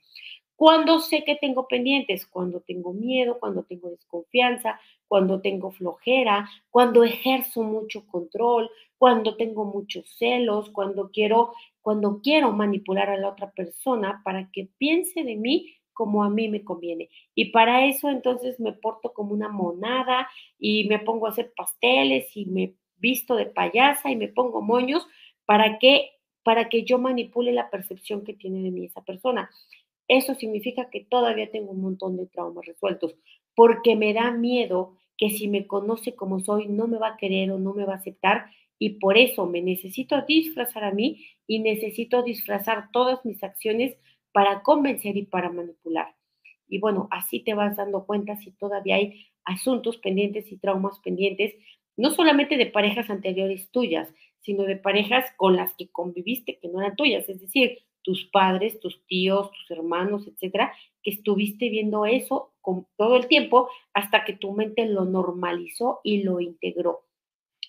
¿Cuándo 0.55 0.99
sé 0.99 1.23
que 1.23 1.35
tengo 1.35 1.67
pendientes? 1.67 2.25
Cuando 2.25 2.61
tengo 2.61 2.93
miedo, 2.93 3.37
cuando 3.39 3.63
tengo 3.63 3.89
desconfianza, 3.89 4.79
cuando 5.07 5.39
tengo 5.39 5.71
flojera, 5.71 6.49
cuando 6.69 7.03
ejerzo 7.03 7.63
mucho 7.63 8.05
control, 8.07 8.69
cuando 8.97 9.37
tengo 9.37 9.63
muchos 9.65 10.09
celos, 10.17 10.69
cuando 10.71 11.11
quiero 11.11 11.53
cuando 11.81 12.19
quiero 12.21 12.51
manipular 12.51 13.09
a 13.09 13.17
la 13.17 13.29
otra 13.29 13.51
persona 13.51 14.21
para 14.23 14.51
que 14.51 14.67
piense 14.77 15.23
de 15.23 15.35
mí 15.35 15.73
como 15.99 16.23
a 16.23 16.29
mí 16.29 16.47
me 16.47 16.63
conviene. 16.63 17.09
Y 17.35 17.51
para 17.51 17.85
eso 17.85 18.09
entonces 18.09 18.57
me 18.57 18.71
porto 18.71 19.11
como 19.11 19.33
una 19.33 19.49
monada 19.49 20.29
y 20.57 20.87
me 20.87 20.99
pongo 20.99 21.27
a 21.27 21.31
hacer 21.31 21.51
pasteles 21.53 22.37
y 22.37 22.45
me 22.45 22.75
visto 22.95 23.35
de 23.35 23.47
payasa 23.47 24.09
y 24.09 24.15
me 24.15 24.29
pongo 24.29 24.61
moños 24.61 25.05
para 25.45 25.77
que 25.77 26.11
para 26.41 26.69
que 26.69 26.85
yo 26.85 26.99
manipule 26.99 27.51
la 27.51 27.69
percepción 27.69 28.23
que 28.23 28.33
tiene 28.33 28.61
de 28.61 28.71
mí 28.71 28.85
esa 28.85 29.03
persona. 29.03 29.49
Eso 30.07 30.35
significa 30.35 30.89
que 30.89 31.01
todavía 31.01 31.51
tengo 31.51 31.71
un 31.71 31.81
montón 31.81 32.15
de 32.15 32.27
traumas 32.27 32.65
resueltos, 32.65 33.17
porque 33.53 33.97
me 33.97 34.13
da 34.13 34.31
miedo 34.31 34.95
que 35.17 35.31
si 35.31 35.49
me 35.49 35.67
conoce 35.67 36.15
como 36.15 36.39
soy 36.39 36.69
no 36.69 36.87
me 36.87 36.97
va 36.97 37.09
a 37.09 37.17
querer 37.17 37.51
o 37.51 37.59
no 37.59 37.73
me 37.73 37.83
va 37.83 37.95
a 37.95 37.97
aceptar 37.97 38.45
y 38.79 38.91
por 39.01 39.17
eso 39.17 39.45
me 39.47 39.61
necesito 39.61 40.21
disfrazar 40.21 40.85
a 40.85 40.93
mí 40.93 41.25
y 41.45 41.59
necesito 41.59 42.23
disfrazar 42.23 42.89
todas 42.93 43.25
mis 43.25 43.43
acciones 43.43 43.97
para 44.31 44.61
convencer 44.63 45.17
y 45.17 45.25
para 45.25 45.49
manipular. 45.49 46.15
Y 46.67 46.79
bueno, 46.79 47.07
así 47.11 47.41
te 47.41 47.53
vas 47.53 47.75
dando 47.75 48.05
cuenta 48.05 48.37
si 48.37 48.51
todavía 48.51 48.95
hay 48.95 49.27
asuntos 49.43 49.97
pendientes 49.97 50.51
y 50.51 50.57
traumas 50.57 50.99
pendientes, 50.99 51.55
no 51.97 52.11
solamente 52.11 52.57
de 52.57 52.67
parejas 52.67 53.09
anteriores 53.09 53.71
tuyas, 53.71 54.13
sino 54.41 54.63
de 54.63 54.77
parejas 54.77 55.25
con 55.37 55.55
las 55.55 55.73
que 55.75 55.89
conviviste 55.89 56.59
que 56.59 56.69
no 56.69 56.79
eran 56.79 56.95
tuyas, 56.95 57.27
es 57.27 57.41
decir, 57.41 57.79
tus 58.01 58.25
padres, 58.25 58.79
tus 58.79 59.05
tíos, 59.05 59.51
tus 59.51 59.71
hermanos, 59.71 60.27
etcétera, 60.27 60.73
que 61.03 61.11
estuviste 61.11 61.69
viendo 61.69 62.05
eso 62.05 62.53
con 62.61 62.87
todo 62.97 63.17
el 63.17 63.27
tiempo 63.27 63.69
hasta 63.93 64.23
que 64.23 64.33
tu 64.33 64.53
mente 64.53 64.85
lo 64.85 65.05
normalizó 65.05 65.99
y 66.03 66.23
lo 66.23 66.39
integró. 66.39 67.08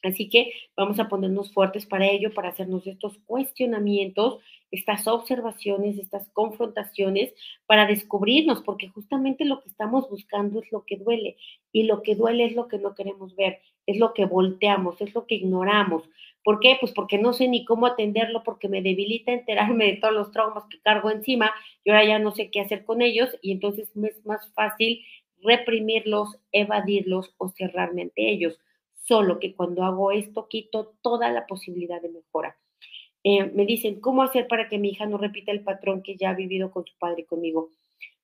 Así 0.02 0.28
que 0.28 0.52
vamos 0.76 0.98
a 0.98 1.08
ponernos 1.08 1.52
fuertes 1.52 1.86
para 1.86 2.06
ello, 2.06 2.32
para 2.32 2.50
hacernos 2.50 2.86
estos 2.86 3.18
cuestionamientos, 3.26 4.38
estas 4.70 5.06
observaciones, 5.06 5.98
estas 5.98 6.28
confrontaciones, 6.30 7.34
para 7.66 7.86
descubrirnos, 7.86 8.62
porque 8.62 8.88
justamente 8.88 9.44
lo 9.44 9.60
que 9.60 9.68
estamos 9.68 10.08
buscando 10.08 10.60
es 10.60 10.72
lo 10.72 10.84
que 10.84 10.96
duele 10.96 11.36
y 11.72 11.82
lo 11.82 12.02
que 12.02 12.14
duele 12.14 12.46
es 12.46 12.54
lo 12.54 12.68
que 12.68 12.78
no 12.78 12.94
queremos 12.94 13.36
ver, 13.36 13.60
es 13.86 13.98
lo 13.98 14.14
que 14.14 14.24
volteamos, 14.24 15.00
es 15.00 15.14
lo 15.14 15.26
que 15.26 15.34
ignoramos. 15.34 16.08
¿Por 16.42 16.60
qué? 16.60 16.78
Pues 16.80 16.92
porque 16.92 17.18
no 17.18 17.34
sé 17.34 17.48
ni 17.48 17.66
cómo 17.66 17.86
atenderlo, 17.86 18.42
porque 18.42 18.68
me 18.68 18.80
debilita 18.80 19.32
enterarme 19.32 19.86
de 19.86 19.96
todos 19.96 20.14
los 20.14 20.32
traumas 20.32 20.64
que 20.70 20.80
cargo 20.80 21.10
encima 21.10 21.52
y 21.84 21.90
ahora 21.90 22.04
ya 22.06 22.18
no 22.18 22.30
sé 22.30 22.50
qué 22.50 22.60
hacer 22.60 22.84
con 22.84 23.02
ellos 23.02 23.36
y 23.42 23.52
entonces 23.52 23.94
me 23.94 24.08
es 24.08 24.24
más 24.24 24.50
fácil 24.54 25.02
reprimirlos, 25.42 26.38
evadirlos 26.52 27.34
o 27.38 27.48
cerrarme 27.48 28.02
ante 28.02 28.30
ellos 28.30 28.58
solo 29.10 29.40
que 29.40 29.56
cuando 29.56 29.82
hago 29.82 30.12
esto 30.12 30.46
quito 30.48 30.94
toda 31.02 31.32
la 31.32 31.44
posibilidad 31.48 32.00
de 32.00 32.10
mejora. 32.10 32.56
Eh, 33.24 33.44
me 33.46 33.66
dicen, 33.66 34.00
¿cómo 34.00 34.22
hacer 34.22 34.46
para 34.46 34.68
que 34.68 34.78
mi 34.78 34.90
hija 34.90 35.04
no 35.04 35.18
repita 35.18 35.50
el 35.50 35.64
patrón 35.64 36.04
que 36.04 36.16
ya 36.16 36.30
ha 36.30 36.34
vivido 36.34 36.70
con 36.70 36.86
su 36.86 36.96
padre 36.96 37.22
y 37.22 37.24
conmigo? 37.24 37.70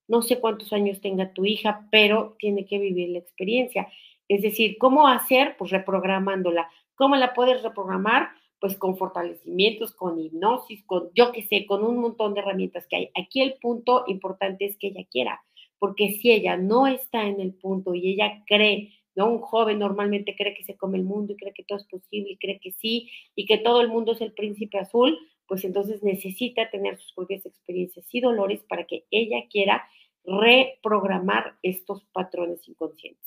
No 0.06 0.22
sé 0.22 0.38
cuántos 0.38 0.72
años 0.72 1.00
tenga 1.00 1.32
tu 1.32 1.44
hija, 1.44 1.88
pero 1.90 2.36
tiene 2.38 2.66
que 2.66 2.78
vivir 2.78 3.08
la 3.08 3.18
experiencia. 3.18 3.88
Es 4.28 4.42
decir, 4.42 4.78
¿cómo 4.78 5.08
hacer? 5.08 5.56
Pues 5.58 5.72
reprogramándola. 5.72 6.70
¿Cómo 6.94 7.16
la 7.16 7.34
puedes 7.34 7.64
reprogramar? 7.64 8.28
Pues 8.60 8.76
con 8.76 8.96
fortalecimientos, 8.96 9.92
con 9.92 10.20
hipnosis, 10.20 10.84
con 10.84 11.10
yo 11.16 11.32
qué 11.32 11.42
sé, 11.42 11.66
con 11.66 11.82
un 11.82 11.98
montón 11.98 12.32
de 12.32 12.42
herramientas 12.42 12.86
que 12.86 12.94
hay. 12.94 13.10
Aquí 13.20 13.42
el 13.42 13.54
punto 13.60 14.04
importante 14.06 14.66
es 14.66 14.78
que 14.78 14.86
ella 14.86 15.04
quiera, 15.10 15.42
porque 15.80 16.12
si 16.12 16.30
ella 16.30 16.56
no 16.56 16.86
está 16.86 17.26
en 17.26 17.40
el 17.40 17.54
punto 17.54 17.92
y 17.92 18.12
ella 18.12 18.44
cree 18.46 18.92
¿no? 19.16 19.28
Un 19.28 19.40
joven 19.40 19.78
normalmente 19.78 20.36
cree 20.36 20.54
que 20.54 20.62
se 20.62 20.76
come 20.76 20.98
el 20.98 21.04
mundo 21.04 21.32
y 21.32 21.36
cree 21.36 21.52
que 21.52 21.64
todo 21.64 21.78
es 21.78 21.86
posible 21.86 22.32
y 22.32 22.38
cree 22.38 22.60
que 22.60 22.72
sí 22.72 23.10
y 23.34 23.46
que 23.46 23.58
todo 23.58 23.80
el 23.80 23.88
mundo 23.88 24.12
es 24.12 24.20
el 24.20 24.32
príncipe 24.32 24.78
azul, 24.78 25.18
pues 25.48 25.64
entonces 25.64 26.02
necesita 26.02 26.70
tener 26.70 26.98
sus 26.98 27.12
propias 27.14 27.44
experiencias 27.46 28.06
y 28.12 28.20
dolores 28.20 28.62
para 28.68 28.84
que 28.84 29.06
ella 29.10 29.38
quiera 29.50 29.84
reprogramar 30.24 31.56
estos 31.62 32.04
patrones 32.12 32.68
inconscientes. 32.68 33.26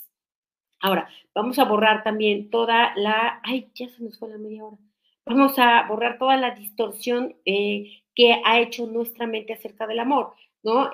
Ahora, 0.82 1.10
vamos 1.34 1.60
a 1.60 1.66
borrar 1.66 2.04
también 2.04 2.50
toda 2.50 2.94
la, 2.96 3.42
ay, 3.44 3.70
ya 3.74 3.90
se 3.90 4.04
nos 4.04 4.18
fue 4.18 4.30
la 4.30 4.38
media 4.38 4.64
hora. 4.66 4.78
Vamos 5.26 5.60
a 5.60 5.86
borrar 5.88 6.18
toda 6.18 6.38
la 6.38 6.52
distorsión 6.52 7.36
eh, 7.46 8.02
que 8.16 8.42
ha 8.44 8.60
hecho 8.60 8.88
nuestra 8.88 9.28
mente 9.28 9.54
acerca 9.54 9.88
del 9.88 10.00
amor. 10.00 10.34
¿No? 10.64 10.92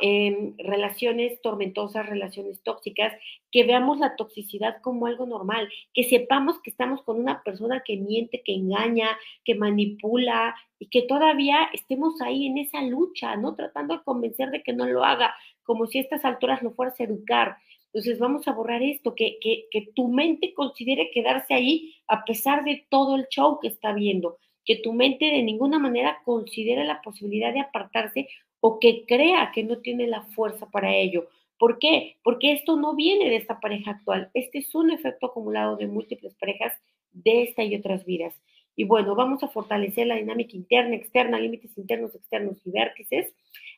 Relaciones 0.58 1.42
tormentosas, 1.42 2.08
relaciones 2.08 2.62
tóxicas, 2.64 3.14
que 3.52 3.64
veamos 3.64 4.00
la 4.00 4.16
toxicidad 4.16 4.82
como 4.82 5.08
algo 5.08 5.26
normal, 5.26 5.70
que 5.94 6.04
sepamos 6.04 6.60
que 6.62 6.70
estamos 6.70 7.02
con 7.04 7.20
una 7.20 7.42
persona 7.44 7.84
que 7.86 7.98
miente, 7.98 8.42
que 8.44 8.54
engaña, 8.54 9.10
que 9.44 9.56
manipula 9.56 10.56
y 10.78 10.88
que 10.88 11.04
todavía 11.04 11.70
estemos 11.74 12.22
ahí 12.22 12.48
en 12.48 12.58
esa 12.58 12.82
lucha, 12.82 13.36
¿no? 13.36 13.56
Tratando 13.56 13.98
de 13.98 14.04
convencer 14.04 14.52
de 14.52 14.62
que 14.62 14.74
no 14.74 14.86
lo 14.86 15.04
haga, 15.04 15.36
como 15.64 15.88
si 15.88 15.98
a 15.98 16.02
estas 16.02 16.26
alturas 16.26 16.62
lo 16.62 16.72
fueras 16.72 17.00
a 17.00 17.06
educar. 17.06 17.58
Entonces 17.94 18.20
vamos 18.20 18.46
a 18.48 18.52
borrar 18.52 18.84
esto, 18.84 19.16
que, 19.16 19.38
que, 19.40 19.68
que 19.72 19.88
tu 19.96 20.10
mente 20.10 20.54
considere 20.54 21.12
quedarse 21.14 21.54
ahí 21.54 21.96
a 22.08 22.26
pesar 22.26 22.66
de 22.66 22.86
todo 22.90 23.16
el 23.16 23.28
show 23.30 23.60
que 23.62 23.70
está 23.70 23.94
viendo, 23.94 24.38
que 24.66 24.76
tu 24.78 24.92
mente 24.92 25.26
de 25.26 25.44
ninguna 25.44 25.80
manera 25.80 26.22
considere 26.26 26.84
la 26.84 27.02
posibilidad 27.02 27.54
de 27.54 27.62
apartarse 27.62 28.28
o 28.68 28.80
que 28.80 29.06
crea 29.06 29.52
que 29.54 29.64
no 29.64 29.78
tiene 29.78 30.08
la 30.08 30.24
fuerza 30.24 30.66
para 30.72 30.96
ello. 30.96 31.30
¿Por 31.60 31.78
qué? 31.78 32.18
Porque 32.24 32.52
esto 32.52 32.76
no 32.76 32.96
viene 32.96 33.30
de 33.30 33.36
esta 33.36 33.60
pareja 33.60 33.92
actual. 33.92 34.32
Este 34.34 34.58
es 34.58 34.74
un 34.74 34.90
efecto 34.90 35.28
acumulado 35.28 35.78
de 35.78 35.86
múltiples 35.86 36.34
parejas 36.34 36.74
de 37.12 37.44
esta 37.44 37.64
y 37.64 37.76
otras 37.76 38.06
vidas. 38.06 38.34
Y 38.76 38.86
bueno, 38.86 39.14
vamos 39.14 39.44
a 39.44 39.50
fortalecer 39.50 40.08
la 40.08 40.16
dinámica 40.16 40.56
interna, 40.58 40.96
externa, 40.96 41.40
límites 41.40 41.78
internos, 41.78 42.16
externos 42.16 42.58
y 42.66 42.72
vértices 42.72 43.36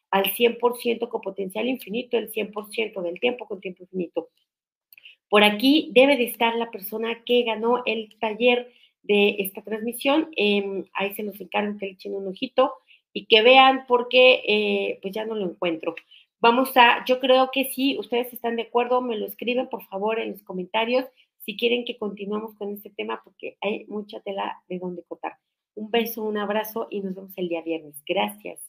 al 0.09 0.23
100% 0.23 1.09
con 1.09 1.19
potencial 1.19 1.67
infinito, 1.67 2.17
el 2.17 2.31
100% 2.31 3.01
del 3.01 3.19
tiempo 3.19 3.45
con 3.45 3.59
tiempo 3.59 3.83
infinito. 3.83 4.29
Por 5.27 5.43
aquí 5.43 5.91
debe 5.91 6.15
de 6.15 6.27
estar 6.27 6.55
la 6.55 6.71
persona 6.71 7.25
que 7.25 7.43
ganó 7.43 7.83
el 7.85 8.15
taller 8.21 8.71
de 9.03 9.35
esta 9.39 9.61
transmisión. 9.61 10.29
Em, 10.37 10.85
ahí 10.93 11.13
se 11.13 11.23
los 11.23 11.37
encargo 11.41 11.77
que 11.77 11.87
le 11.87 11.91
echen 11.91 12.15
un 12.15 12.29
ojito 12.29 12.71
y 13.17 13.25
que 13.25 13.41
vean 13.41 13.85
porque 13.87 14.43
eh, 14.47 14.99
pues 15.01 15.11
ya 15.11 15.25
no 15.25 15.33
lo 15.33 15.49
encuentro. 15.49 15.95
Vamos 16.39 16.77
a, 16.77 17.03
yo 17.05 17.19
creo 17.19 17.49
que 17.51 17.65
si 17.65 17.97
ustedes 17.97 18.31
están 18.31 18.55
de 18.57 18.61
acuerdo, 18.61 19.01
me 19.01 19.17
lo 19.17 19.25
escriben 19.25 19.69
por 19.69 19.83
favor 19.87 20.19
en 20.19 20.33
los 20.33 20.43
comentarios 20.43 21.05
si 21.39 21.57
quieren 21.57 21.83
que 21.83 21.97
continuemos 21.97 22.53
con 22.55 22.71
este 22.73 22.91
tema 22.91 23.19
porque 23.23 23.57
hay 23.61 23.85
mucha 23.87 24.19
tela 24.19 24.61
de 24.69 24.77
donde 24.77 25.03
cortar. 25.03 25.33
Un 25.73 25.89
beso, 25.89 26.23
un 26.23 26.37
abrazo 26.37 26.87
y 26.91 27.01
nos 27.01 27.15
vemos 27.15 27.33
el 27.37 27.49
día 27.49 27.63
viernes. 27.63 28.03
Gracias. 28.05 28.66